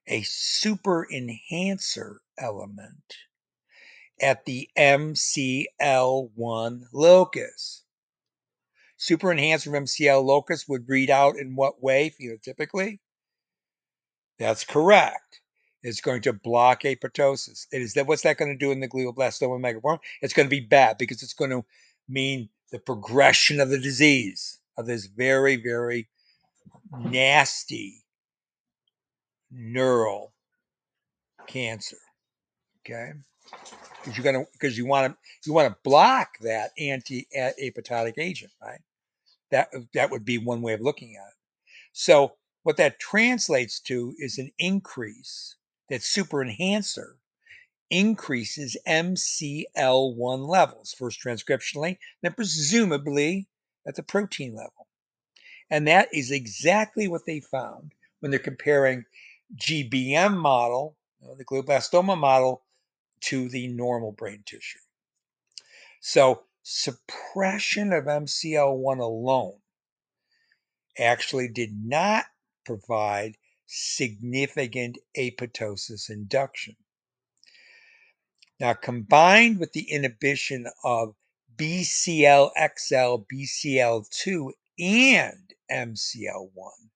a 0.06 0.22
super 0.22 1.06
enhancer 1.12 2.22
element 2.38 3.16
at 4.20 4.44
the 4.46 4.68
MCL1 4.76 5.68
locus. 6.92 7.84
Super 8.96 9.30
enhancer 9.30 9.74
of 9.76 9.82
MCL 9.84 10.24
locus 10.24 10.66
would 10.66 10.88
read 10.88 11.10
out 11.10 11.36
in 11.36 11.54
what 11.54 11.82
way 11.82 12.10
phenotypically? 12.10 12.98
That's 14.38 14.64
correct. 14.64 15.40
It's 15.82 16.00
going 16.00 16.22
to 16.22 16.32
block 16.32 16.82
apoptosis. 16.82 17.66
It 17.72 17.82
is 17.82 17.94
that 17.94 18.06
what's 18.06 18.22
that 18.22 18.36
going 18.36 18.50
to 18.50 18.58
do 18.58 18.72
in 18.72 18.80
the 18.80 18.88
glioblastoma 18.88 19.60
megaform? 19.60 19.98
It's 20.22 20.34
going 20.34 20.46
to 20.46 20.50
be 20.50 20.60
bad 20.60 20.98
because 20.98 21.22
it's 21.22 21.34
going 21.34 21.50
to 21.50 21.64
mean 22.08 22.48
the 22.70 22.78
progression 22.78 23.60
of 23.60 23.70
the 23.70 23.78
disease 23.78 24.58
of 24.76 24.86
this 24.86 25.06
very, 25.06 25.56
very 25.56 26.08
nasty 26.98 28.04
neural 29.50 30.32
cancer. 31.46 31.96
Okay, 32.80 33.12
because 34.00 34.16
you're 34.16 34.24
gonna 34.24 34.44
because 34.52 34.78
you 34.78 34.86
want 34.86 35.12
to 35.12 35.18
you 35.46 35.52
want 35.52 35.68
to 35.68 35.76
block 35.84 36.38
that 36.40 36.70
anti-apoptotic 36.78 38.14
agent, 38.18 38.52
right? 38.62 38.80
That 39.50 39.68
that 39.94 40.10
would 40.10 40.24
be 40.24 40.38
one 40.38 40.62
way 40.62 40.72
of 40.72 40.80
looking 40.80 41.16
at 41.16 41.28
it. 41.28 41.34
So 41.92 42.34
what 42.68 42.76
that 42.76 43.00
translates 43.00 43.80
to 43.80 44.14
is 44.18 44.36
an 44.36 44.50
increase 44.58 45.56
that 45.88 46.02
super 46.02 46.42
enhancer 46.42 47.16
increases 47.88 48.76
MCL1 48.86 50.46
levels, 50.46 50.92
first 50.92 51.18
transcriptionally, 51.24 51.96
then 52.20 52.34
presumably 52.34 53.48
at 53.86 53.94
the 53.94 54.02
protein 54.02 54.54
level. 54.54 54.86
And 55.70 55.88
that 55.88 56.10
is 56.12 56.30
exactly 56.30 57.08
what 57.08 57.24
they 57.24 57.40
found 57.40 57.92
when 58.20 58.30
they're 58.30 58.38
comparing 58.38 59.06
GBM 59.56 60.36
model, 60.36 60.94
the 61.38 61.46
glioblastoma 61.46 62.18
model, 62.18 62.64
to 63.22 63.48
the 63.48 63.68
normal 63.68 64.12
brain 64.12 64.42
tissue. 64.44 64.78
So 66.00 66.42
suppression 66.64 67.94
of 67.94 68.04
MCL1 68.04 68.98
alone 68.98 69.56
actually 70.98 71.48
did 71.48 71.72
not 71.72 72.26
provide 72.68 73.38
significant 73.64 74.98
apoptosis 75.16 76.10
induction. 76.10 76.76
Now, 78.60 78.74
combined 78.74 79.58
with 79.58 79.72
the 79.72 79.90
inhibition 79.90 80.66
of 80.84 81.14
BCL-XL, 81.56 83.24
BCL2, 83.32 84.50
and 84.78 85.54
MCL1, 85.72 86.90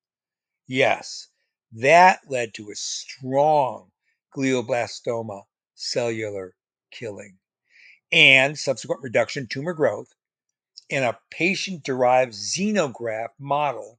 yes, 0.67 1.29
that 1.73 2.21
led 2.29 2.53
to 2.55 2.71
a 2.71 2.75
strong 2.75 3.91
glioblastoma 4.37 5.45
cellular 5.75 6.55
killing 6.91 7.39
and 8.13 8.59
subsequent 8.59 9.03
reduction 9.03 9.47
tumor 9.47 9.73
growth 9.73 10.13
in 10.91 11.03
a 11.03 11.19
patient-derived 11.31 12.35
xenograft 12.35 13.39
model 13.39 13.99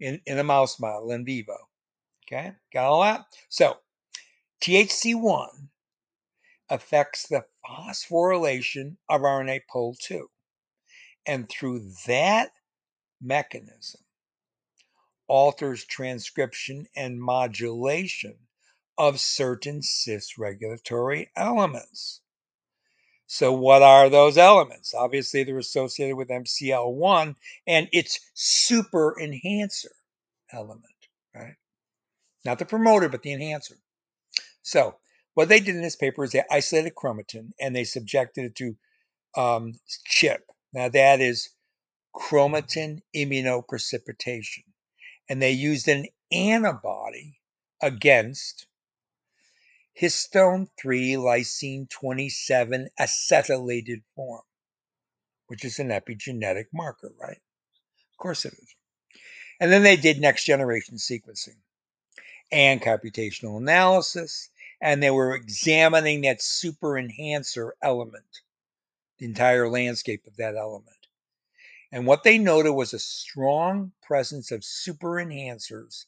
in, 0.00 0.20
in 0.26 0.38
a 0.38 0.44
mouse 0.44 0.78
model 0.78 1.12
in 1.12 1.24
vivo. 1.24 1.56
Okay, 2.26 2.52
got 2.72 2.86
all 2.86 3.02
that? 3.02 3.24
So 3.48 3.78
THC1 4.62 5.68
affects 6.68 7.28
the 7.28 7.44
phosphorylation 7.64 8.96
of 9.08 9.20
RNA 9.20 9.60
pol 9.70 9.94
2. 10.00 10.28
And 11.26 11.48
through 11.48 11.90
that 12.06 12.50
mechanism, 13.20 14.00
alters 15.28 15.84
transcription 15.84 16.86
and 16.96 17.20
modulation 17.20 18.36
of 18.98 19.20
certain 19.20 19.82
cis 19.82 20.38
regulatory 20.38 21.30
elements. 21.36 22.20
So, 23.26 23.52
what 23.52 23.82
are 23.82 24.08
those 24.08 24.38
elements? 24.38 24.94
Obviously, 24.94 25.42
they're 25.42 25.58
associated 25.58 26.16
with 26.16 26.28
MCL1 26.28 27.34
and 27.66 27.88
its 27.92 28.20
super 28.34 29.20
enhancer 29.20 29.90
element, 30.52 30.84
right? 31.34 31.56
Not 32.44 32.60
the 32.60 32.64
promoter, 32.64 33.08
but 33.08 33.22
the 33.22 33.32
enhancer. 33.32 33.76
So, 34.62 34.96
what 35.34 35.48
they 35.48 35.58
did 35.58 35.74
in 35.74 35.82
this 35.82 35.96
paper 35.96 36.24
is 36.24 36.32
they 36.32 36.44
isolated 36.50 36.94
chromatin 36.94 37.52
and 37.60 37.74
they 37.74 37.84
subjected 37.84 38.44
it 38.44 38.54
to 38.56 38.76
um, 39.36 39.74
CHIP. 40.06 40.48
Now, 40.72 40.88
that 40.88 41.20
is 41.20 41.50
chromatin 42.14 43.02
immunoprecipitation. 43.14 44.62
And 45.28 45.42
they 45.42 45.50
used 45.50 45.88
an 45.88 46.06
antibody 46.30 47.40
against 47.82 48.66
histone 50.00 50.68
3 50.78 51.14
lysine 51.14 51.88
27 51.88 52.88
acetylated 53.00 54.02
form, 54.14 54.42
which 55.46 55.64
is 55.64 55.78
an 55.78 55.88
epigenetic 55.88 56.66
marker, 56.72 57.12
right? 57.18 57.40
Of 58.12 58.18
course 58.18 58.44
it 58.44 58.52
is. 58.52 58.74
And 59.60 59.72
then 59.72 59.82
they 59.82 59.96
did 59.96 60.20
next 60.20 60.44
generation 60.44 60.96
sequencing 60.96 61.56
and 62.52 62.80
computational 62.80 63.56
analysis, 63.56 64.50
and 64.80 65.02
they 65.02 65.10
were 65.10 65.34
examining 65.34 66.20
that 66.22 66.42
super 66.42 66.98
enhancer 66.98 67.74
element, 67.82 68.42
the 69.18 69.26
entire 69.26 69.68
landscape 69.68 70.26
of 70.26 70.36
that 70.36 70.56
element. 70.56 70.96
And 71.90 72.06
what 72.06 72.24
they 72.24 72.36
noted 72.36 72.72
was 72.72 72.92
a 72.92 72.98
strong 72.98 73.92
presence 74.02 74.50
of 74.50 74.64
super 74.64 75.12
enhancers 75.12 76.04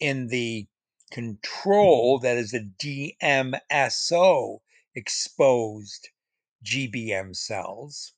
in 0.00 0.26
the 0.28 0.66
control 1.10 2.18
that 2.20 2.36
is 2.36 2.54
a 2.54 2.60
DMSO 2.60 4.60
exposed 4.94 6.08
GBM 6.64 7.36
cells, 7.36 8.12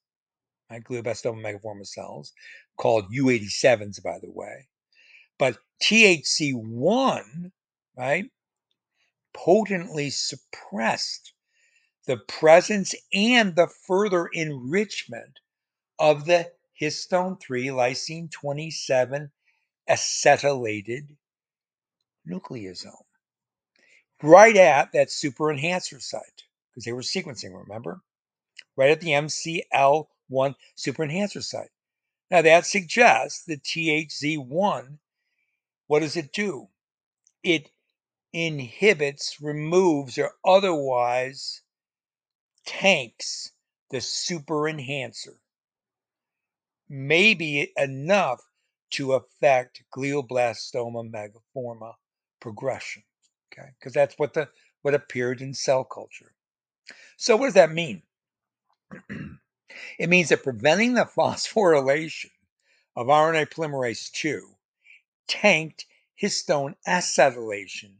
right? 0.70 0.82
glioblastoma 0.82 1.40
megaforma 1.40 1.86
cells, 1.86 2.32
called 2.76 3.12
U87s, 3.12 4.02
by 4.02 4.18
the 4.18 4.30
way. 4.30 4.68
But 5.38 5.58
THC1, 5.82 7.52
right, 7.96 8.30
potently 9.32 10.10
suppressed 10.10 11.32
the 12.06 12.16
presence 12.16 12.94
and 13.12 13.54
the 13.54 13.68
further 13.86 14.28
enrichment 14.32 15.38
of 15.98 16.24
the 16.24 16.50
histone 16.80 17.40
3 17.40 17.68
lysine 17.68 18.30
27 18.30 19.30
acetylated 19.88 21.16
nucleosome 22.28 23.04
right 24.22 24.56
at 24.56 24.92
that 24.92 25.10
super 25.10 25.50
enhancer 25.50 25.98
site 26.00 26.44
because 26.70 26.84
they 26.84 26.92
were 26.92 27.00
sequencing, 27.00 27.54
remember? 27.54 28.02
Right 28.76 28.90
at 28.90 29.00
the 29.00 29.10
MCL1 29.10 30.54
super 30.74 31.02
enhancer 31.02 31.40
site. 31.40 31.70
Now 32.30 32.42
that 32.42 32.66
suggests 32.66 33.44
that 33.44 33.64
THZ1, 33.64 34.98
what 35.86 36.00
does 36.00 36.16
it 36.16 36.32
do? 36.32 36.68
It 37.42 37.70
inhibits, 38.32 39.40
removes, 39.40 40.18
or 40.18 40.32
otherwise 40.44 41.62
tanks 42.66 43.50
the 43.90 44.00
super 44.00 44.68
enhancer. 44.68 45.36
Maybe 46.88 47.72
enough 47.76 48.40
to 48.90 49.14
affect 49.14 49.82
glioblastoma 49.92 51.10
megaforma 51.10 51.94
progression. 52.40 53.02
Okay, 53.52 53.68
because 53.78 53.92
that's 53.92 54.14
what 54.18 54.34
the 54.34 54.48
what 54.82 54.94
appeared 54.94 55.40
in 55.40 55.54
cell 55.54 55.84
culture. 55.84 56.32
So 57.16 57.36
what 57.36 57.46
does 57.46 57.54
that 57.54 57.72
mean? 57.72 58.02
it 59.98 60.08
means 60.08 60.30
that 60.30 60.42
preventing 60.42 60.94
the 60.94 61.04
phosphorylation 61.16 62.30
of 62.96 63.06
RNA 63.06 63.50
polymerase 63.50 64.10
2 64.12 64.56
tanked 65.28 65.86
histone 66.20 66.74
acetylation 66.86 67.94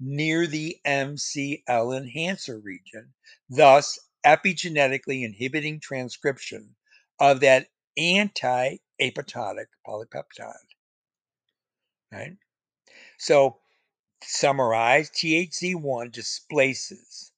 near 0.00 0.46
the 0.46 0.76
MCL 0.84 1.96
enhancer 1.96 2.58
region, 2.58 3.14
thus 3.48 3.98
epigenetically 4.26 5.24
inhibiting 5.24 5.80
transcription 5.80 6.74
of 7.20 7.40
that 7.40 7.68
anti-apoptotic 7.96 9.66
polypeptide. 9.86 10.54
Right? 12.10 12.36
So, 13.18 13.61
summarize 14.22 15.10
THZ1 15.10 16.12
displaces 16.12 17.32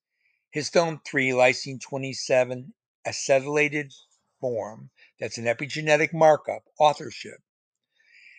histone 0.55 1.05
3 1.05 1.31
lysine 1.31 1.81
27 1.81 2.75
acetylated 3.07 3.95
form, 4.41 4.91
that's 5.19 5.39
an 5.39 5.45
epigenetic 5.45 6.13
markup, 6.13 6.65
authorship. 6.79 7.43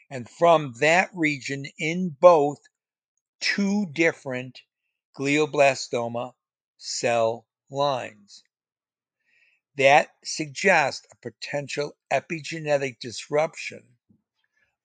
And 0.10 0.30
from 0.30 0.76
that 0.80 1.10
region 1.14 1.66
in 1.78 2.16
both 2.20 2.60
two 3.40 3.86
different 3.92 4.62
glioblastoma 5.18 6.34
cell 6.78 7.46
lines. 7.70 8.44
That 9.76 10.10
suggests 10.24 11.06
a 11.12 11.16
potential 11.18 11.98
epigenetic 12.12 13.00
disruption 13.00 13.84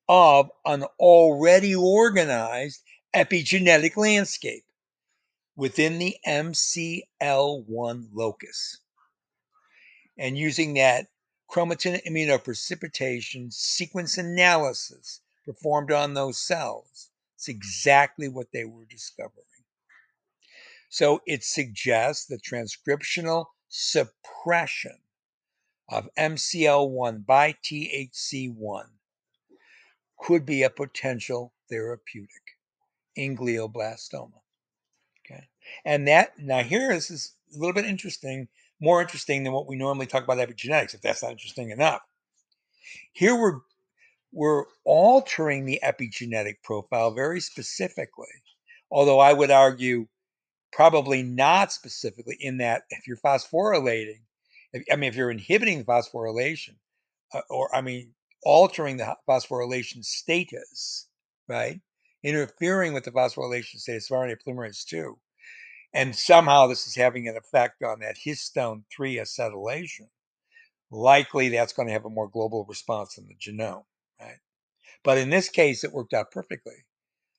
of 0.09 0.51
an 0.65 0.85
already 0.99 1.75
organized 1.75 2.83
epigenetic 3.15 3.97
landscape 3.97 4.65
within 5.57 5.99
the 5.99 6.17
MCL1 6.27 8.09
locus. 8.13 8.79
And 10.17 10.39
using 10.39 10.75
that 10.75 11.09
chromatin 11.51 12.01
immunoprecipitation 12.07 13.53
sequence 13.53 14.17
analysis 14.17 15.21
performed 15.45 15.91
on 15.91 16.15
those 16.15 16.41
cells, 16.41 17.11
it's 17.35 17.49
exactly 17.49 18.29
what 18.29 18.53
they 18.53 18.65
were 18.65 18.85
discovering. 18.85 19.45
So 20.89 21.21
it 21.27 21.43
suggests 21.43 22.27
the 22.27 22.39
transcriptional 22.39 23.47
suppression 23.69 24.99
of 25.89 26.09
MCL1 26.17 27.27
by 27.27 27.55
THC1 27.65 28.85
could 30.19 30.47
be 30.47 30.63
a 30.63 30.71
potential 30.71 31.53
therapeutic 31.69 32.50
in 33.17 33.37
glioblastoma. 33.37 34.41
Okay. 35.25 35.49
And 35.85 36.09
that 36.09 36.39
now 36.39 36.63
here 36.63 36.93
this 36.93 37.11
is 37.11 37.35
a 37.55 37.59
little 37.59 37.75
bit 37.75 37.85
interesting, 37.85 38.49
more 38.81 39.01
interesting 39.01 39.45
than 39.45 39.53
what 39.53 39.67
we 39.67 39.77
normally 39.77 40.07
talk 40.07 40.25
about 40.25 40.39
epigenetics, 40.39 40.95
if 40.95 41.01
that's 41.01 41.23
not 41.23 41.33
interesting 41.33 41.71
enough. 41.71 42.01
Here 43.13 43.35
we're 43.35 43.61
we're 44.33 44.65
altering 44.85 45.65
the 45.65 45.81
epigenetic 45.83 46.63
profile 46.63 47.11
very 47.13 47.41
specifically, 47.41 48.29
although 48.91 49.19
I 49.19 49.33
would 49.33 49.51
argue 49.51 50.07
probably 50.73 51.23
not 51.23 51.73
specifically 51.73 52.37
in 52.39 52.59
that 52.59 52.83
if 52.91 53.07
you're 53.07 53.17
phosphorylating, 53.17 54.21
if, 54.73 54.85
I 54.91 54.97
mean, 54.97 55.09
if 55.09 55.17
you're 55.17 55.33
inhibiting 55.33 55.79
the 55.79 55.85
phosphorylation, 55.85 56.77
uh, 57.35 57.41
or 57.51 57.75
I 57.75 57.81
mean, 57.81 58.13
altering 58.45 58.97
the 58.97 59.17
phosphorylation 59.29 60.05
status, 60.05 61.09
right? 61.49 61.81
Interfering 62.23 62.93
with 62.93 63.05
the 63.05 63.11
phosphorylation 63.11 63.79
status 63.79 64.11
of 64.11 64.17
RNA 64.17 64.37
polymerase 64.47 64.85
2. 64.85 65.19
And 65.93 66.15
somehow 66.15 66.67
this 66.67 66.87
is 66.87 66.95
having 66.95 67.27
an 67.27 67.37
effect 67.37 67.83
on 67.83 68.01
that 68.01 68.17
histone 68.25 68.85
3 68.95 69.17
acetylation. 69.17 70.09
Likely 70.91 71.49
that's 71.49 71.73
going 71.73 71.89
to 71.89 71.93
have 71.93 72.05
a 72.05 72.11
more 72.11 72.29
global 72.29 72.65
response 72.69 73.17
in 73.19 73.27
the 73.27 73.37
genome, 73.37 73.85
right? 74.21 74.39
But 75.03 75.19
in 75.19 75.31
this 75.31 75.49
case, 75.49 75.85
it 75.85 75.93
worked 75.93 76.13
out 76.13 76.31
perfectly 76.31 76.85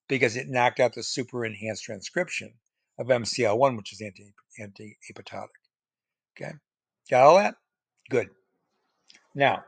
because 0.07 0.35
it 0.35 0.49
knocked 0.49 0.79
out 0.79 0.93
the 0.93 1.03
super 1.03 1.45
enhanced 1.45 1.83
transcription 1.83 2.53
of 2.97 3.07
MCL1, 3.07 3.77
which 3.77 3.93
is 3.93 4.01
anti 4.01 4.33
anti 4.59 4.97
apoptotic. 5.11 5.47
Okay, 6.35 6.53
got 7.09 7.23
all 7.23 7.37
that? 7.37 7.55
Good. 8.09 8.29
Now, 9.35 9.63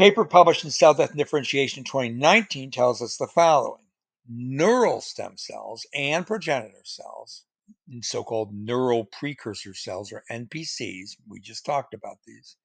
paper 0.00 0.24
published 0.24 0.64
in 0.64 0.70
Cell 0.70 0.94
Death 0.94 1.10
and 1.10 1.18
Differentiation 1.18 1.80
in 1.80 1.84
2019 1.84 2.70
tells 2.70 3.02
us 3.02 3.18
the 3.18 3.26
following: 3.26 3.84
neural 4.26 5.02
stem 5.02 5.36
cells 5.36 5.86
and 5.94 6.26
progenitor 6.26 6.80
cells, 6.84 7.44
so-called 8.00 8.54
neural 8.54 9.04
precursor 9.04 9.74
cells 9.74 10.10
or 10.10 10.24
NPCs, 10.30 11.16
we 11.28 11.38
just 11.38 11.66
talked 11.66 11.92
about 11.92 12.16
these, 12.26 12.56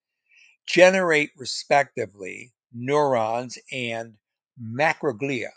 generate 0.66 1.32
respectively 1.36 2.54
neurons 2.74 3.60
and 3.70 4.14
macroglia. 4.58 5.52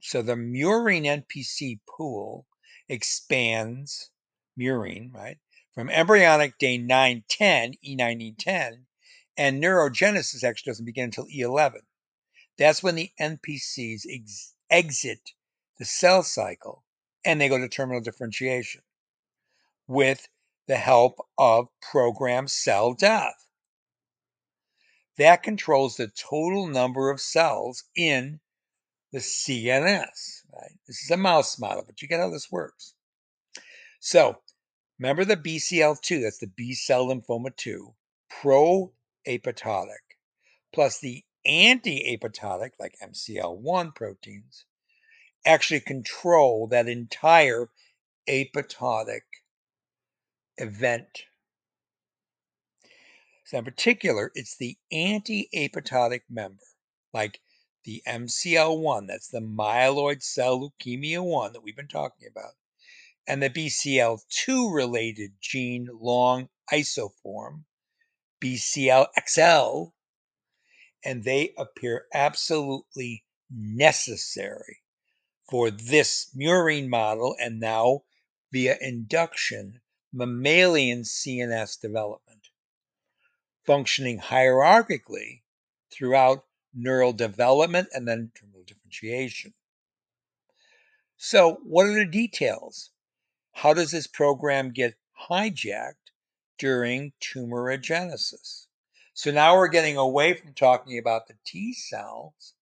So 0.00 0.22
the 0.22 0.34
murine 0.34 1.04
NPC 1.04 1.78
pool 1.88 2.46
expands 2.88 4.10
murine, 4.58 5.14
right, 5.14 5.38
from 5.72 5.88
embryonic 5.88 6.58
day 6.58 6.78
910, 6.78 7.74
E910, 7.86 8.78
and 9.36 9.62
neurogenesis 9.62 10.44
actually 10.44 10.70
doesn't 10.70 10.84
begin 10.84 11.04
until 11.04 11.26
E11. 11.26 11.80
That's 12.58 12.82
when 12.82 12.94
the 12.94 13.10
NPCs 13.20 14.02
ex- 14.08 14.54
exit 14.70 15.30
the 15.78 15.84
cell 15.84 16.22
cycle 16.22 16.84
and 17.24 17.40
they 17.40 17.48
go 17.48 17.58
to 17.58 17.68
terminal 17.68 18.00
differentiation 18.00 18.82
with 19.86 20.28
the 20.66 20.76
help 20.76 21.26
of 21.38 21.68
programmed 21.80 22.50
cell 22.50 22.94
death. 22.94 23.46
That 25.18 25.42
controls 25.42 25.96
the 25.96 26.08
total 26.08 26.66
number 26.66 27.10
of 27.10 27.20
cells 27.20 27.84
in 27.94 28.40
the 29.12 29.18
CNS. 29.18 30.42
Right? 30.52 30.78
This 30.86 31.02
is 31.02 31.10
a 31.10 31.16
mouse 31.16 31.58
model, 31.58 31.84
but 31.86 32.00
you 32.00 32.08
get 32.08 32.20
how 32.20 32.30
this 32.30 32.50
works. 32.50 32.94
So 34.00 34.38
remember 34.98 35.24
the 35.24 35.36
BCL2, 35.36 36.22
that's 36.22 36.38
the 36.38 36.46
B 36.46 36.74
cell 36.74 37.06
lymphoma 37.06 37.54
2, 37.56 37.94
pro 38.28 38.92
apoptotic, 39.26 40.16
plus 40.72 40.98
the 41.00 41.24
anti 41.44 42.16
apoptotic, 42.16 42.70
like 42.78 42.94
MCL1 43.02 43.94
proteins, 43.94 44.64
actually 45.44 45.80
control 45.80 46.68
that 46.68 46.88
entire 46.88 47.68
apoptotic 48.28 49.22
event. 50.58 51.24
So, 53.44 53.58
in 53.58 53.64
particular, 53.64 54.30
it's 54.34 54.56
the 54.56 54.76
anti 54.90 55.48
apoptotic 55.54 56.22
member, 56.30 56.62
like 57.12 57.40
the 57.84 58.02
MCL1, 58.06 59.08
that's 59.08 59.28
the 59.28 59.40
myeloid 59.40 60.22
cell 60.22 60.60
leukemia 60.60 61.22
1 61.22 61.52
that 61.52 61.62
we've 61.62 61.76
been 61.76 61.88
talking 61.88 62.28
about, 62.30 62.52
and 63.26 63.42
the 63.42 63.50
BCL2 63.50 64.72
related 64.72 65.32
gene 65.40 65.88
long 65.92 66.48
isoform, 66.72 67.64
BCLXL, 68.42 69.92
and 71.04 71.22
they 71.24 71.52
appear 71.56 72.06
absolutely 72.12 73.24
necessary 73.50 74.78
for 75.48 75.70
this 75.70 76.30
murine 76.36 76.88
model 76.88 77.36
and 77.38 77.60
now 77.60 78.02
via 78.50 78.76
induction 78.80 79.80
mammalian 80.12 81.02
CNS 81.02 81.80
development, 81.80 82.48
functioning 83.64 84.18
hierarchically 84.18 85.42
throughout 85.90 86.44
neural 86.74 87.12
development 87.12 87.88
and 87.92 88.06
then 88.08 88.32
terminal 88.34 88.64
differentiation. 88.64 89.54
So, 91.16 91.60
what 91.62 91.86
are 91.86 91.94
the 91.94 92.04
details? 92.04 92.90
How 93.52 93.74
does 93.74 93.90
this 93.90 94.06
program 94.06 94.72
get 94.72 94.94
hijacked 95.30 96.01
during 96.62 97.12
tumorigenesis? 97.20 98.66
So 99.14 99.32
now 99.32 99.56
we're 99.56 99.66
getting 99.66 99.96
away 99.96 100.34
from 100.34 100.54
talking 100.54 100.96
about 100.96 101.26
the 101.26 101.34
T 101.44 101.74
cells, 101.74 102.54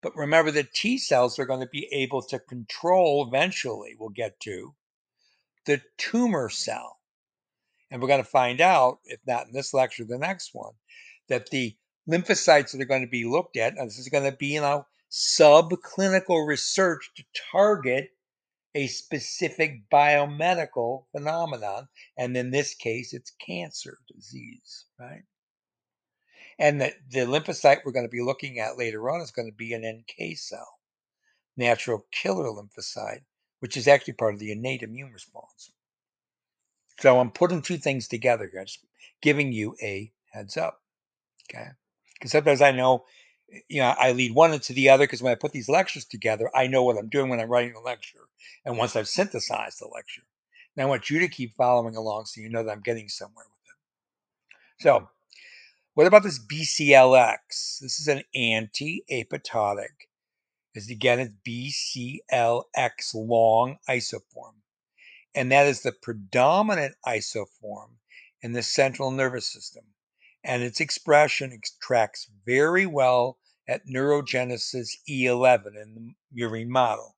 but 0.00 0.14
remember 0.14 0.52
the 0.52 0.68
T 0.72 0.98
cells 0.98 1.36
are 1.40 1.44
going 1.44 1.60
to 1.60 1.66
be 1.66 1.88
able 1.90 2.22
to 2.22 2.38
control 2.38 3.26
eventually, 3.26 3.96
we'll 3.98 4.10
get 4.10 4.38
to, 4.40 4.76
the 5.66 5.82
tumor 5.98 6.48
cell. 6.48 7.00
And 7.90 8.00
we're 8.00 8.06
going 8.06 8.22
to 8.22 8.30
find 8.30 8.60
out, 8.60 9.00
if 9.04 9.18
not 9.26 9.48
in 9.48 9.52
this 9.52 9.74
lecture, 9.74 10.04
the 10.04 10.16
next 10.16 10.50
one, 10.52 10.74
that 11.28 11.50
the 11.50 11.76
lymphocytes 12.08 12.70
that 12.70 12.80
are 12.80 12.86
going 12.86 13.04
to 13.04 13.08
be 13.08 13.24
looked 13.24 13.56
at, 13.56 13.76
and 13.76 13.88
this 13.88 13.98
is 13.98 14.08
going 14.08 14.30
to 14.30 14.36
be, 14.36 14.54
you 14.54 14.60
know, 14.60 14.86
subclinical 15.10 16.46
research 16.46 17.10
to 17.16 17.24
target 17.50 18.10
a 18.74 18.86
specific 18.88 19.88
biomedical 19.90 21.04
phenomenon. 21.12 21.88
And 22.18 22.36
in 22.36 22.50
this 22.50 22.74
case, 22.74 23.12
it's 23.12 23.30
cancer 23.30 23.98
disease, 24.12 24.86
right? 24.98 25.22
And 26.58 26.80
the, 26.80 26.92
the 27.10 27.20
lymphocyte 27.20 27.78
we're 27.84 27.92
going 27.92 28.06
to 28.06 28.10
be 28.10 28.22
looking 28.22 28.58
at 28.58 28.78
later 28.78 29.10
on 29.10 29.20
is 29.20 29.30
going 29.30 29.50
to 29.50 29.56
be 29.56 29.72
an 29.72 29.84
NK 29.84 30.36
cell, 30.36 30.78
natural 31.56 32.06
killer 32.12 32.46
lymphocyte, 32.46 33.22
which 33.60 33.76
is 33.76 33.88
actually 33.88 34.14
part 34.14 34.34
of 34.34 34.40
the 34.40 34.52
innate 34.52 34.82
immune 34.82 35.12
response. 35.12 35.72
So 37.00 37.18
I'm 37.18 37.30
putting 37.30 37.62
two 37.62 37.76
things 37.76 38.06
together 38.06 38.48
here, 38.50 38.64
just 38.64 38.84
giving 39.20 39.52
you 39.52 39.74
a 39.82 40.12
heads 40.32 40.56
up. 40.56 40.80
Okay. 41.50 41.66
Because 42.14 42.32
sometimes 42.32 42.60
I 42.60 42.70
know, 42.70 43.04
you 43.68 43.80
know, 43.80 43.94
I 43.98 44.12
lead 44.12 44.34
one 44.34 44.52
into 44.52 44.72
the 44.72 44.88
other 44.88 45.04
because 45.04 45.22
when 45.22 45.32
I 45.32 45.36
put 45.36 45.52
these 45.52 45.68
lectures 45.68 46.04
together, 46.04 46.50
I 46.54 46.66
know 46.66 46.82
what 46.82 46.96
I'm 46.96 47.08
doing 47.08 47.28
when 47.28 47.40
I'm 47.40 47.50
writing 47.50 47.72
the 47.72 47.80
lecture. 47.80 48.28
And 48.64 48.78
once 48.78 48.96
I've 48.96 49.08
synthesized 49.08 49.80
the 49.80 49.88
lecture, 49.88 50.22
and 50.76 50.84
I 50.84 50.88
want 50.88 51.10
you 51.10 51.20
to 51.20 51.28
keep 51.28 51.54
following 51.56 51.96
along 51.96 52.26
so 52.26 52.40
you 52.40 52.48
know 52.48 52.62
that 52.62 52.70
I'm 52.70 52.80
getting 52.80 53.08
somewhere 53.08 53.44
with 53.44 53.70
it. 53.70 54.82
So, 54.82 55.08
what 55.94 56.06
about 56.06 56.22
this 56.22 56.38
BCLX? 56.38 57.78
This 57.80 58.00
is 58.00 58.08
an 58.08 58.22
anti 58.34 59.04
apoptotic. 59.10 60.08
Is 60.74 60.90
again, 60.90 61.20
it's 61.20 62.20
BCLX 62.28 63.14
long 63.14 63.76
isoform 63.88 64.54
and 65.34 65.50
that 65.50 65.66
is 65.66 65.82
the 65.82 65.92
predominant 65.92 66.94
isoform 67.04 67.96
in 68.40 68.52
the 68.52 68.62
central 68.62 69.10
nervous 69.10 69.52
system. 69.52 69.84
And 70.44 70.62
its 70.62 70.80
expression 70.80 71.58
tracks 71.80 72.30
very 72.46 72.86
well 72.86 73.38
at 73.68 73.86
neurogenesis 73.86 74.90
E11 75.08 75.66
in 75.80 75.94
the 75.94 76.42
murine 76.42 76.68
model. 76.68 77.16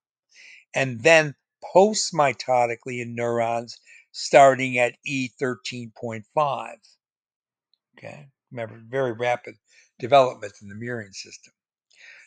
And 0.74 1.00
then 1.00 1.34
postmitotically 1.74 3.00
in 3.00 3.14
neurons 3.14 3.78
starting 4.12 4.78
at 4.78 4.96
E13.5. 5.06 6.74
Okay, 7.98 8.28
remember, 8.50 8.80
very 8.88 9.12
rapid 9.12 9.56
development 9.98 10.52
in 10.62 10.68
the 10.68 10.74
murine 10.74 11.14
system. 11.14 11.52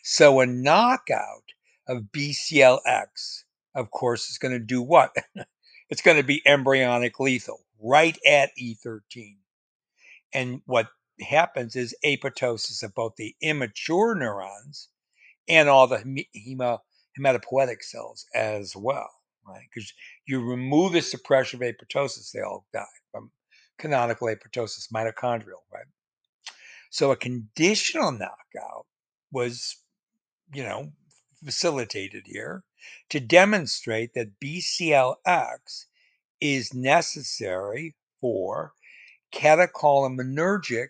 So 0.04 0.40
a 0.40 0.46
knockout 0.46 1.44
of 1.88 2.04
BCLX, 2.12 3.44
of 3.76 3.92
course, 3.92 4.30
is 4.30 4.38
going 4.38 4.54
to 4.54 4.60
do 4.60 4.82
what? 4.82 5.16
it's 5.90 6.02
going 6.02 6.18
to 6.18 6.24
be 6.24 6.42
embryonic 6.46 7.20
lethal 7.20 7.62
right 7.82 8.18
at 8.26 8.52
E13. 8.60 9.38
And 10.34 10.62
what 10.66 10.88
happens 11.22 11.76
is 11.76 11.96
apoptosis 12.06 12.84
of 12.84 12.94
both 12.94 13.16
the 13.16 13.36
immature 13.42 14.16
neurons 14.16 14.90
and 15.48 15.68
all 15.68 15.88
the 15.88 16.26
hematopoietic 17.18 17.82
cells 17.82 18.26
as 18.36 18.76
well, 18.76 19.10
right? 19.48 19.66
Because 19.74 19.94
you 20.28 20.42
remove 20.42 20.94
the 20.94 21.02
suppression 21.02 21.62
of 21.62 21.68
apoptosis, 21.68 22.32
they 22.32 22.42
all 22.42 22.66
die 22.74 22.84
from 23.12 23.32
canonical 23.78 24.28
apoptosis, 24.28 24.92
mitochondrial, 24.94 25.64
right? 25.74 25.86
So 26.92 27.12
a 27.12 27.16
conditional 27.16 28.12
knockout 28.12 28.86
was, 29.32 29.78
you 30.54 30.64
know, 30.64 30.92
facilitated 31.44 32.24
here 32.26 32.64
to 33.10 33.20
demonstrate 33.20 34.14
that 34.14 34.40
BCLX 34.40 35.86
is 36.42 36.74
necessary 36.74 37.96
for 38.22 38.74
catecholaminergic 39.34 40.88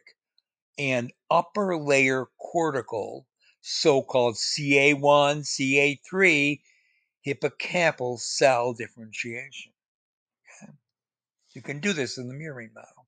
and 0.80 1.12
upper 1.30 1.78
layer 1.78 2.28
cortical, 2.40 3.28
so 3.62 4.02
called 4.02 4.36
CA1, 4.36 5.44
CA3 5.44 6.62
hippocampal 7.28 8.18
cell 8.18 8.74
differentiation. 8.74 9.74
Okay? 10.64 10.72
You 11.54 11.62
can 11.62 11.82
do 11.82 11.92
this 11.92 12.18
in 12.18 12.30
the 12.30 12.34
murine 12.34 12.74
model. 12.74 13.08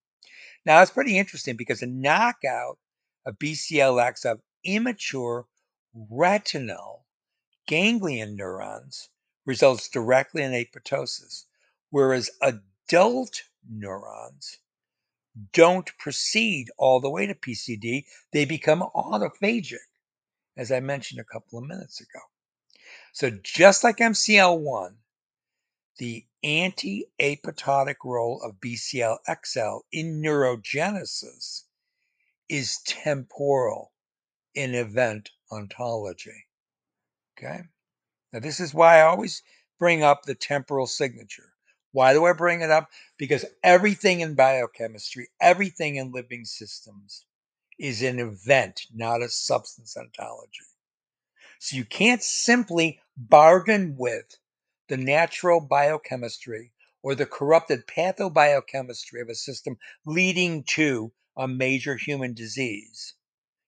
Now, 0.65 0.81
it's 0.81 0.91
pretty 0.91 1.17
interesting 1.17 1.55
because 1.55 1.81
a 1.81 1.87
knockout 1.87 2.77
of 3.25 3.39
BCLX 3.39 4.25
of 4.25 4.41
immature 4.63 5.47
retinal 5.93 7.05
ganglion 7.67 8.35
neurons 8.35 9.09
results 9.45 9.87
directly 9.89 10.43
in 10.43 10.51
apoptosis, 10.51 11.45
whereas 11.89 12.29
adult 12.41 13.43
neurons 13.67 14.59
don't 15.53 15.89
proceed 15.97 16.69
all 16.77 16.99
the 16.99 17.09
way 17.09 17.25
to 17.25 17.35
PCD. 17.35 18.05
They 18.31 18.45
become 18.45 18.81
autophagic, 18.95 19.77
as 20.57 20.71
I 20.71 20.79
mentioned 20.79 21.21
a 21.21 21.33
couple 21.33 21.59
of 21.59 21.65
minutes 21.65 22.01
ago. 22.01 22.19
So, 23.13 23.29
just 23.43 23.83
like 23.83 23.97
MCL1, 23.97 24.95
the 25.97 26.25
anti 26.43 27.05
apoptotic 27.19 27.97
role 28.03 28.41
of 28.41 28.59
BCLXL 28.59 29.81
in 29.91 30.21
neurogenesis 30.21 31.63
is 32.49 32.79
temporal 32.85 33.91
in 34.55 34.75
event 34.75 35.29
ontology. 35.51 36.45
Okay. 37.37 37.61
Now, 38.33 38.39
this 38.39 38.59
is 38.59 38.73
why 38.73 38.99
I 38.99 39.03
always 39.03 39.43
bring 39.79 40.03
up 40.03 40.23
the 40.23 40.35
temporal 40.35 40.87
signature. 40.87 41.50
Why 41.91 42.13
do 42.13 42.25
I 42.25 42.33
bring 42.33 42.61
it 42.61 42.71
up? 42.71 42.89
Because 43.17 43.45
everything 43.63 44.21
in 44.21 44.35
biochemistry, 44.35 45.29
everything 45.39 45.97
in 45.97 46.11
living 46.11 46.45
systems 46.45 47.25
is 47.77 48.01
an 48.01 48.19
event, 48.19 48.85
not 48.93 49.21
a 49.21 49.29
substance 49.29 49.97
ontology. 49.97 50.65
So 51.59 51.75
you 51.75 51.85
can't 51.85 52.23
simply 52.23 52.99
bargain 53.17 53.95
with 53.97 54.37
the 54.87 54.97
natural 54.97 55.59
biochemistry 55.61 56.71
or 57.03 57.15
the 57.15 57.25
corrupted 57.25 57.87
pathobiochemistry 57.87 59.21
of 59.21 59.29
a 59.29 59.35
system 59.35 59.77
leading 60.05 60.63
to 60.63 61.11
a 61.35 61.47
major 61.47 61.97
human 61.97 62.33
disease. 62.33 63.15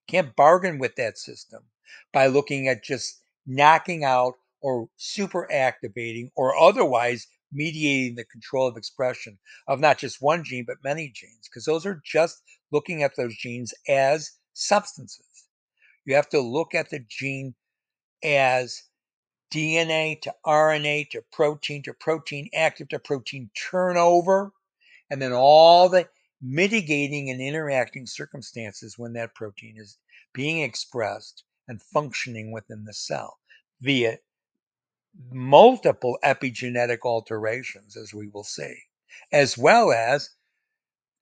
Can't 0.06 0.36
bargain 0.36 0.78
with 0.78 0.96
that 0.96 1.18
system 1.18 1.64
by 2.12 2.26
looking 2.26 2.68
at 2.68 2.84
just 2.84 3.22
knocking 3.46 4.04
out 4.04 4.34
or 4.60 4.88
super 4.96 5.50
activating 5.50 6.30
or 6.34 6.56
otherwise 6.56 7.26
mediating 7.54 8.16
the 8.16 8.24
control 8.24 8.66
of 8.66 8.76
expression 8.76 9.38
of 9.68 9.80
not 9.80 9.98
just 9.98 10.20
one 10.20 10.44
gene 10.44 10.64
but 10.66 10.82
many 10.84 11.08
genes 11.14 11.48
because 11.48 11.64
those 11.64 11.86
are 11.86 12.02
just 12.04 12.42
looking 12.72 13.02
at 13.02 13.16
those 13.16 13.36
genes 13.36 13.72
as 13.88 14.32
substances. 14.52 15.46
You 16.04 16.14
have 16.16 16.28
to 16.30 16.40
look 16.40 16.74
at 16.74 16.90
the 16.90 17.00
gene 17.08 17.54
as 18.22 18.82
DNA 19.52 20.20
to 20.22 20.34
RNA 20.44 21.10
to 21.10 21.22
protein 21.30 21.82
to 21.84 21.94
protein 21.94 22.48
active 22.54 22.88
to 22.88 22.98
protein 22.98 23.50
turnover, 23.70 24.52
and 25.10 25.22
then 25.22 25.32
all 25.32 25.88
the 25.88 26.08
mitigating 26.42 27.30
and 27.30 27.40
interacting 27.40 28.06
circumstances 28.06 28.98
when 28.98 29.12
that 29.12 29.34
protein 29.34 29.76
is 29.78 29.96
being 30.32 30.62
expressed 30.62 31.44
and 31.68 31.80
functioning 31.80 32.52
within 32.52 32.84
the 32.84 32.92
cell 32.92 33.38
via 33.80 34.18
multiple 35.30 36.18
epigenetic 36.24 37.00
alterations, 37.04 37.96
as 37.96 38.12
we 38.12 38.28
will 38.28 38.44
see, 38.44 38.74
as 39.32 39.56
well 39.56 39.92
as 39.92 40.30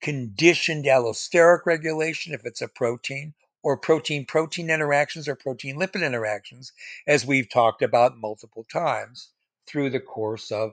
conditioned 0.01 0.85
allosteric 0.85 1.65
regulation 1.67 2.35
if 2.35 2.45
it's 2.45 2.63
a 2.63 2.69
protein, 2.69 3.35
or 3.63 3.77
protein 3.77 4.27
protein 4.27 4.71
interactions 4.71 5.29
or 5.29 5.37
protein 5.37 5.77
lipid 5.77 6.05
interactions, 6.05 6.73
as 7.07 7.25
we've 7.25 7.49
talked 7.49 7.83
about 7.83 8.19
multiple 8.19 8.65
times 8.65 9.31
through 9.67 9.91
the 9.91 10.01
course 10.01 10.51
of 10.51 10.73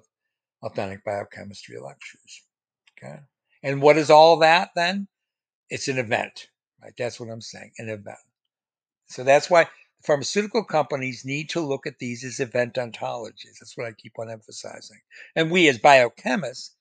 authentic 0.64 1.04
biochemistry 1.04 1.80
lectures. 1.80 2.44
Okay. 2.98 3.20
And 3.62 3.82
what 3.82 3.98
is 3.98 4.10
all 4.10 4.38
that 4.38 4.72
then? 4.76 5.08
It's 5.70 5.88
an 5.88 6.00
event, 6.00 6.48
right? 6.82 6.94
That's 6.98 7.20
what 7.20 7.30
I'm 7.30 7.42
saying, 7.42 7.72
an 7.78 7.90
event. 7.90 8.18
So 9.08 9.24
that's 9.24 9.50
why 9.50 9.68
pharmaceutical 10.04 10.64
companies 10.64 11.26
need 11.26 11.50
to 11.50 11.62
look 11.62 11.86
at 11.86 12.00
these 12.00 12.24
as 12.24 12.40
event 12.40 12.76
ontologies. 12.76 13.60
That's 13.60 13.78
what 13.78 13.88
I 13.88 13.92
keep 13.92 14.18
on 14.18 14.30
emphasizing. 14.30 15.00
And 15.36 15.52
we 15.52 15.68
as 15.68 15.78
biochemists 15.78 16.72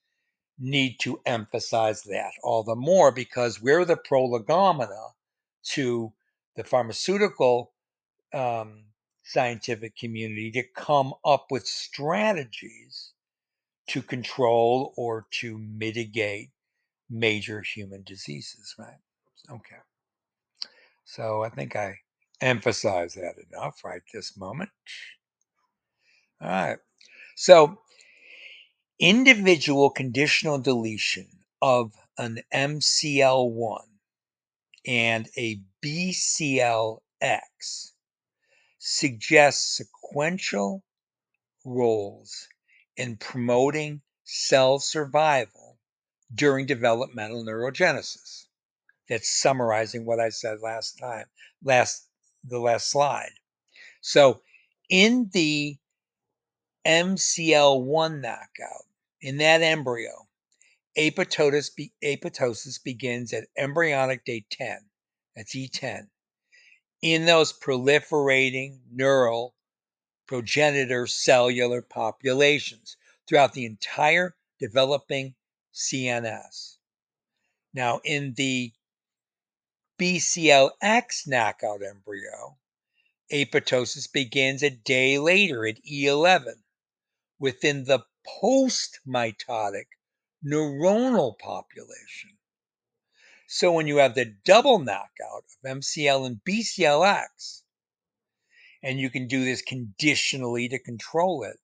need 0.57 0.97
to 0.99 1.21
emphasize 1.25 2.03
that 2.03 2.31
all 2.43 2.63
the 2.63 2.75
more 2.75 3.11
because 3.11 3.61
we're 3.61 3.85
the 3.85 3.97
prolegomena 3.97 5.09
to 5.63 6.11
the 6.55 6.63
pharmaceutical 6.63 7.71
um, 8.33 8.83
scientific 9.23 9.95
community 9.95 10.51
to 10.51 10.63
come 10.75 11.13
up 11.23 11.47
with 11.49 11.65
strategies 11.65 13.13
to 13.87 14.01
control 14.01 14.93
or 14.97 15.27
to 15.31 15.57
mitigate 15.57 16.49
major 17.09 17.61
human 17.61 18.03
diseases, 18.03 18.75
right? 18.77 18.99
Okay. 19.49 19.77
So 21.05 21.43
I 21.43 21.49
think 21.49 21.75
I 21.75 21.95
emphasize 22.41 23.13
that 23.15 23.35
enough 23.51 23.83
right 23.83 24.01
this 24.13 24.37
moment. 24.37 24.69
All 26.41 26.49
right. 26.49 26.79
So 27.35 27.79
individual 28.99 29.89
conditional 29.89 30.59
deletion 30.59 31.27
of 31.61 31.93
an 32.17 32.39
MCL1 32.53 33.83
and 34.85 35.27
a 35.37 35.61
BCLX 35.83 36.99
suggests 38.77 39.77
sequential 39.77 40.83
roles 41.65 42.47
in 42.97 43.17
promoting 43.17 44.01
cell 44.23 44.79
survival 44.79 45.77
during 46.33 46.65
developmental 46.65 47.43
neurogenesis. 47.43 48.45
That's 49.09 49.29
summarizing 49.29 50.05
what 50.05 50.19
I 50.19 50.29
said 50.29 50.59
last 50.61 50.99
time, 50.99 51.25
last 51.63 52.08
the 52.43 52.59
last 52.59 52.89
slide. 52.89 53.31
So 54.01 54.41
in 54.89 55.29
the 55.33 55.77
MCL1 56.85 58.21
knockout, 58.21 58.85
in 59.21 59.37
that 59.37 59.61
embryo, 59.61 60.27
apoptosis, 60.97 61.75
be, 61.75 61.91
apoptosis 62.03 62.81
begins 62.83 63.33
at 63.33 63.47
embryonic 63.57 64.25
day 64.25 64.45
10. 64.49 64.79
That's 65.35 65.55
E10. 65.55 66.07
In 67.01 67.25
those 67.25 67.53
proliferating 67.53 68.79
neural 68.91 69.55
progenitor 70.27 71.07
cellular 71.07 71.81
populations 71.81 72.97
throughout 73.27 73.53
the 73.53 73.65
entire 73.65 74.35
developing 74.59 75.33
CNS. 75.73 76.77
Now, 77.73 78.01
in 78.03 78.33
the 78.35 78.73
BCLX 79.99 81.27
knockout 81.27 81.83
embryo, 81.83 82.57
apoptosis 83.33 84.09
begins 84.09 84.63
a 84.63 84.69
day 84.69 85.19
later 85.19 85.67
at 85.67 85.83
E11 85.83 86.53
within 87.37 87.83
the 87.83 88.05
post-mitotic 88.25 89.87
neuronal 90.41 91.37
population. 91.37 92.37
So 93.49 93.73
when 93.73 93.87
you 93.87 93.97
have 93.97 94.15
the 94.15 94.23
double 94.45 94.79
knockout 94.79 95.43
of 95.43 95.69
MCL 95.69 96.25
and 96.25 96.39
BCLX, 96.45 97.63
and 98.81 99.01
you 99.01 99.09
can 99.09 99.27
do 99.27 99.43
this 99.43 99.61
conditionally 99.61 100.69
to 100.69 100.79
control 100.79 101.43
it, 101.43 101.59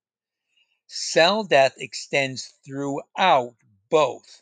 cell 0.88 1.46
death 1.46 1.76
extends 1.78 2.54
throughout 2.66 3.56
both 3.90 4.42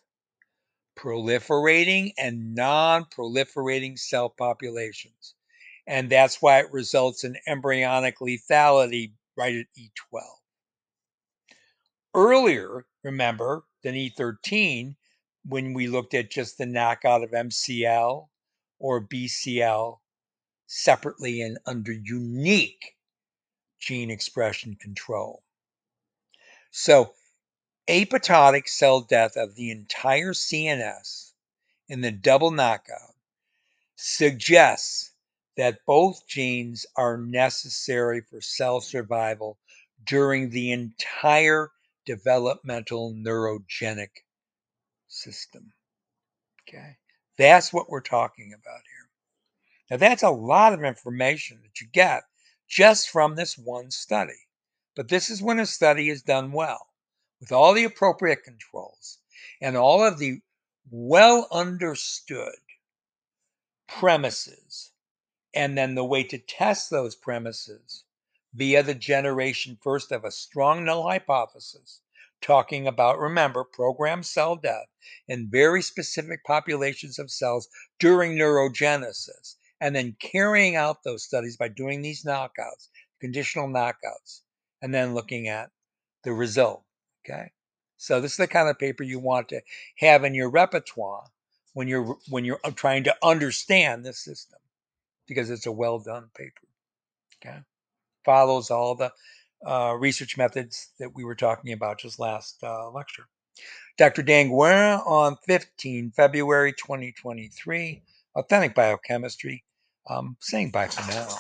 proliferating 0.95 2.13
and 2.17 2.55
non-proliferating 2.55 3.97
cell 3.97 4.29
populations. 4.29 5.35
And 5.87 6.09
that's 6.09 6.41
why 6.41 6.59
it 6.59 6.71
results 6.71 7.23
in 7.23 7.37
embryonic 7.47 8.19
lethality 8.19 9.13
right 9.35 9.55
at 9.55 9.65
E12. 9.77 10.21
Earlier, 12.15 12.85
remember, 13.03 13.63
than 13.83 13.95
E13, 13.95 14.95
when 15.45 15.73
we 15.73 15.87
looked 15.87 16.13
at 16.13 16.31
just 16.31 16.57
the 16.57 16.65
knockout 16.65 17.23
of 17.23 17.31
MCL 17.31 18.27
or 18.79 19.01
BCL 19.01 19.97
separately 20.67 21.41
and 21.41 21.57
under 21.65 21.91
unique 21.91 22.95
gene 23.79 24.09
expression 24.09 24.75
control. 24.75 25.43
So 26.71 27.13
apoptotic 27.87 28.69
cell 28.69 29.01
death 29.01 29.35
of 29.35 29.55
the 29.55 29.69
entire 29.69 30.31
CNS 30.31 31.33
in 31.89 31.99
the 32.01 32.11
double 32.11 32.51
knockout 32.51 33.15
suggests 33.95 35.11
that 35.57 35.85
both 35.85 36.25
genes 36.25 36.85
are 36.95 37.17
necessary 37.17 38.21
for 38.21 38.39
cell 38.39 38.79
survival 38.79 39.57
during 40.05 40.49
the 40.49 40.71
entire 40.71 41.71
developmental 42.05 43.13
neurogenic 43.13 44.09
system. 45.07 45.73
Okay, 46.61 46.97
that's 47.37 47.73
what 47.73 47.89
we're 47.89 48.01
talking 48.01 48.53
about 48.53 48.81
here. 48.81 49.09
Now, 49.91 49.97
that's 49.97 50.23
a 50.23 50.29
lot 50.29 50.73
of 50.73 50.83
information 50.83 51.59
that 51.63 51.81
you 51.81 51.87
get 51.91 52.23
just 52.67 53.09
from 53.09 53.35
this 53.35 53.57
one 53.57 53.91
study. 53.91 54.39
But 54.95 55.09
this 55.09 55.29
is 55.29 55.41
when 55.41 55.59
a 55.59 55.65
study 55.65 56.09
is 56.09 56.23
done 56.23 56.51
well 56.51 56.87
with 57.43 57.51
all 57.51 57.73
the 57.73 57.83
appropriate 57.83 58.41
controls 58.45 59.17
and 59.61 59.75
all 59.75 60.01
of 60.01 60.17
the 60.17 60.39
well 60.89 61.45
understood 61.51 62.55
premises, 63.85 64.91
and 65.53 65.77
then 65.77 65.93
the 65.93 66.05
way 66.05 66.23
to 66.23 66.37
test 66.37 66.89
those 66.89 67.17
premises 67.17 68.05
via 68.53 68.81
the 68.81 68.93
generation 68.95 69.77
first 69.81 70.13
of 70.13 70.23
a 70.23 70.31
strong 70.31 70.85
null 70.85 71.03
hypothesis, 71.03 71.99
talking 72.39 72.87
about, 72.87 73.19
remember, 73.19 73.65
programmed 73.65 74.25
cell 74.25 74.55
death 74.55 74.87
in 75.27 75.49
very 75.49 75.81
specific 75.81 76.45
populations 76.45 77.19
of 77.19 77.29
cells 77.29 77.67
during 77.99 78.37
neurogenesis, 78.37 79.55
and 79.81 79.93
then 79.93 80.15
carrying 80.17 80.77
out 80.77 81.03
those 81.03 81.25
studies 81.25 81.57
by 81.57 81.67
doing 81.67 82.01
these 82.01 82.23
knockouts, 82.23 82.87
conditional 83.19 83.67
knockouts, 83.67 84.43
and 84.81 84.93
then 84.93 85.13
looking 85.13 85.49
at 85.49 85.71
the 86.23 86.31
result. 86.31 86.85
Okay. 87.25 87.51
So 87.97 88.19
this 88.19 88.31
is 88.31 88.37
the 88.37 88.47
kind 88.47 88.69
of 88.69 88.79
paper 88.79 89.03
you 89.03 89.19
want 89.19 89.49
to 89.49 89.61
have 89.97 90.23
in 90.23 90.33
your 90.33 90.49
repertoire 90.49 91.23
when 91.73 91.87
you're 91.87 92.17
when 92.29 92.45
you're 92.45 92.59
uh, 92.63 92.71
trying 92.71 93.05
to 93.05 93.15
understand 93.23 94.05
this 94.05 94.19
system 94.19 94.59
because 95.27 95.49
it's 95.49 95.65
a 95.65 95.71
well 95.71 95.99
done 95.99 96.29
paper. 96.35 96.67
Okay. 97.43 97.59
Follows 98.25 98.71
all 98.71 98.95
the 98.95 99.11
uh, 99.65 99.95
research 99.97 100.37
methods 100.37 100.89
that 100.99 101.15
we 101.15 101.23
were 101.23 101.35
talking 101.35 101.73
about 101.73 101.99
just 101.99 102.19
last 102.19 102.61
uh, 102.63 102.89
lecture. 102.89 103.27
Dr. 103.97 104.23
Dan 104.23 104.49
on 104.49 105.37
15 105.45 106.11
February 106.11 106.73
2023, 106.73 108.01
Authentic 108.35 108.75
Biochemistry. 108.75 109.63
Um, 110.09 110.35
saying 110.41 110.71
bye 110.71 110.87
for 110.87 111.09
now. 111.11 111.37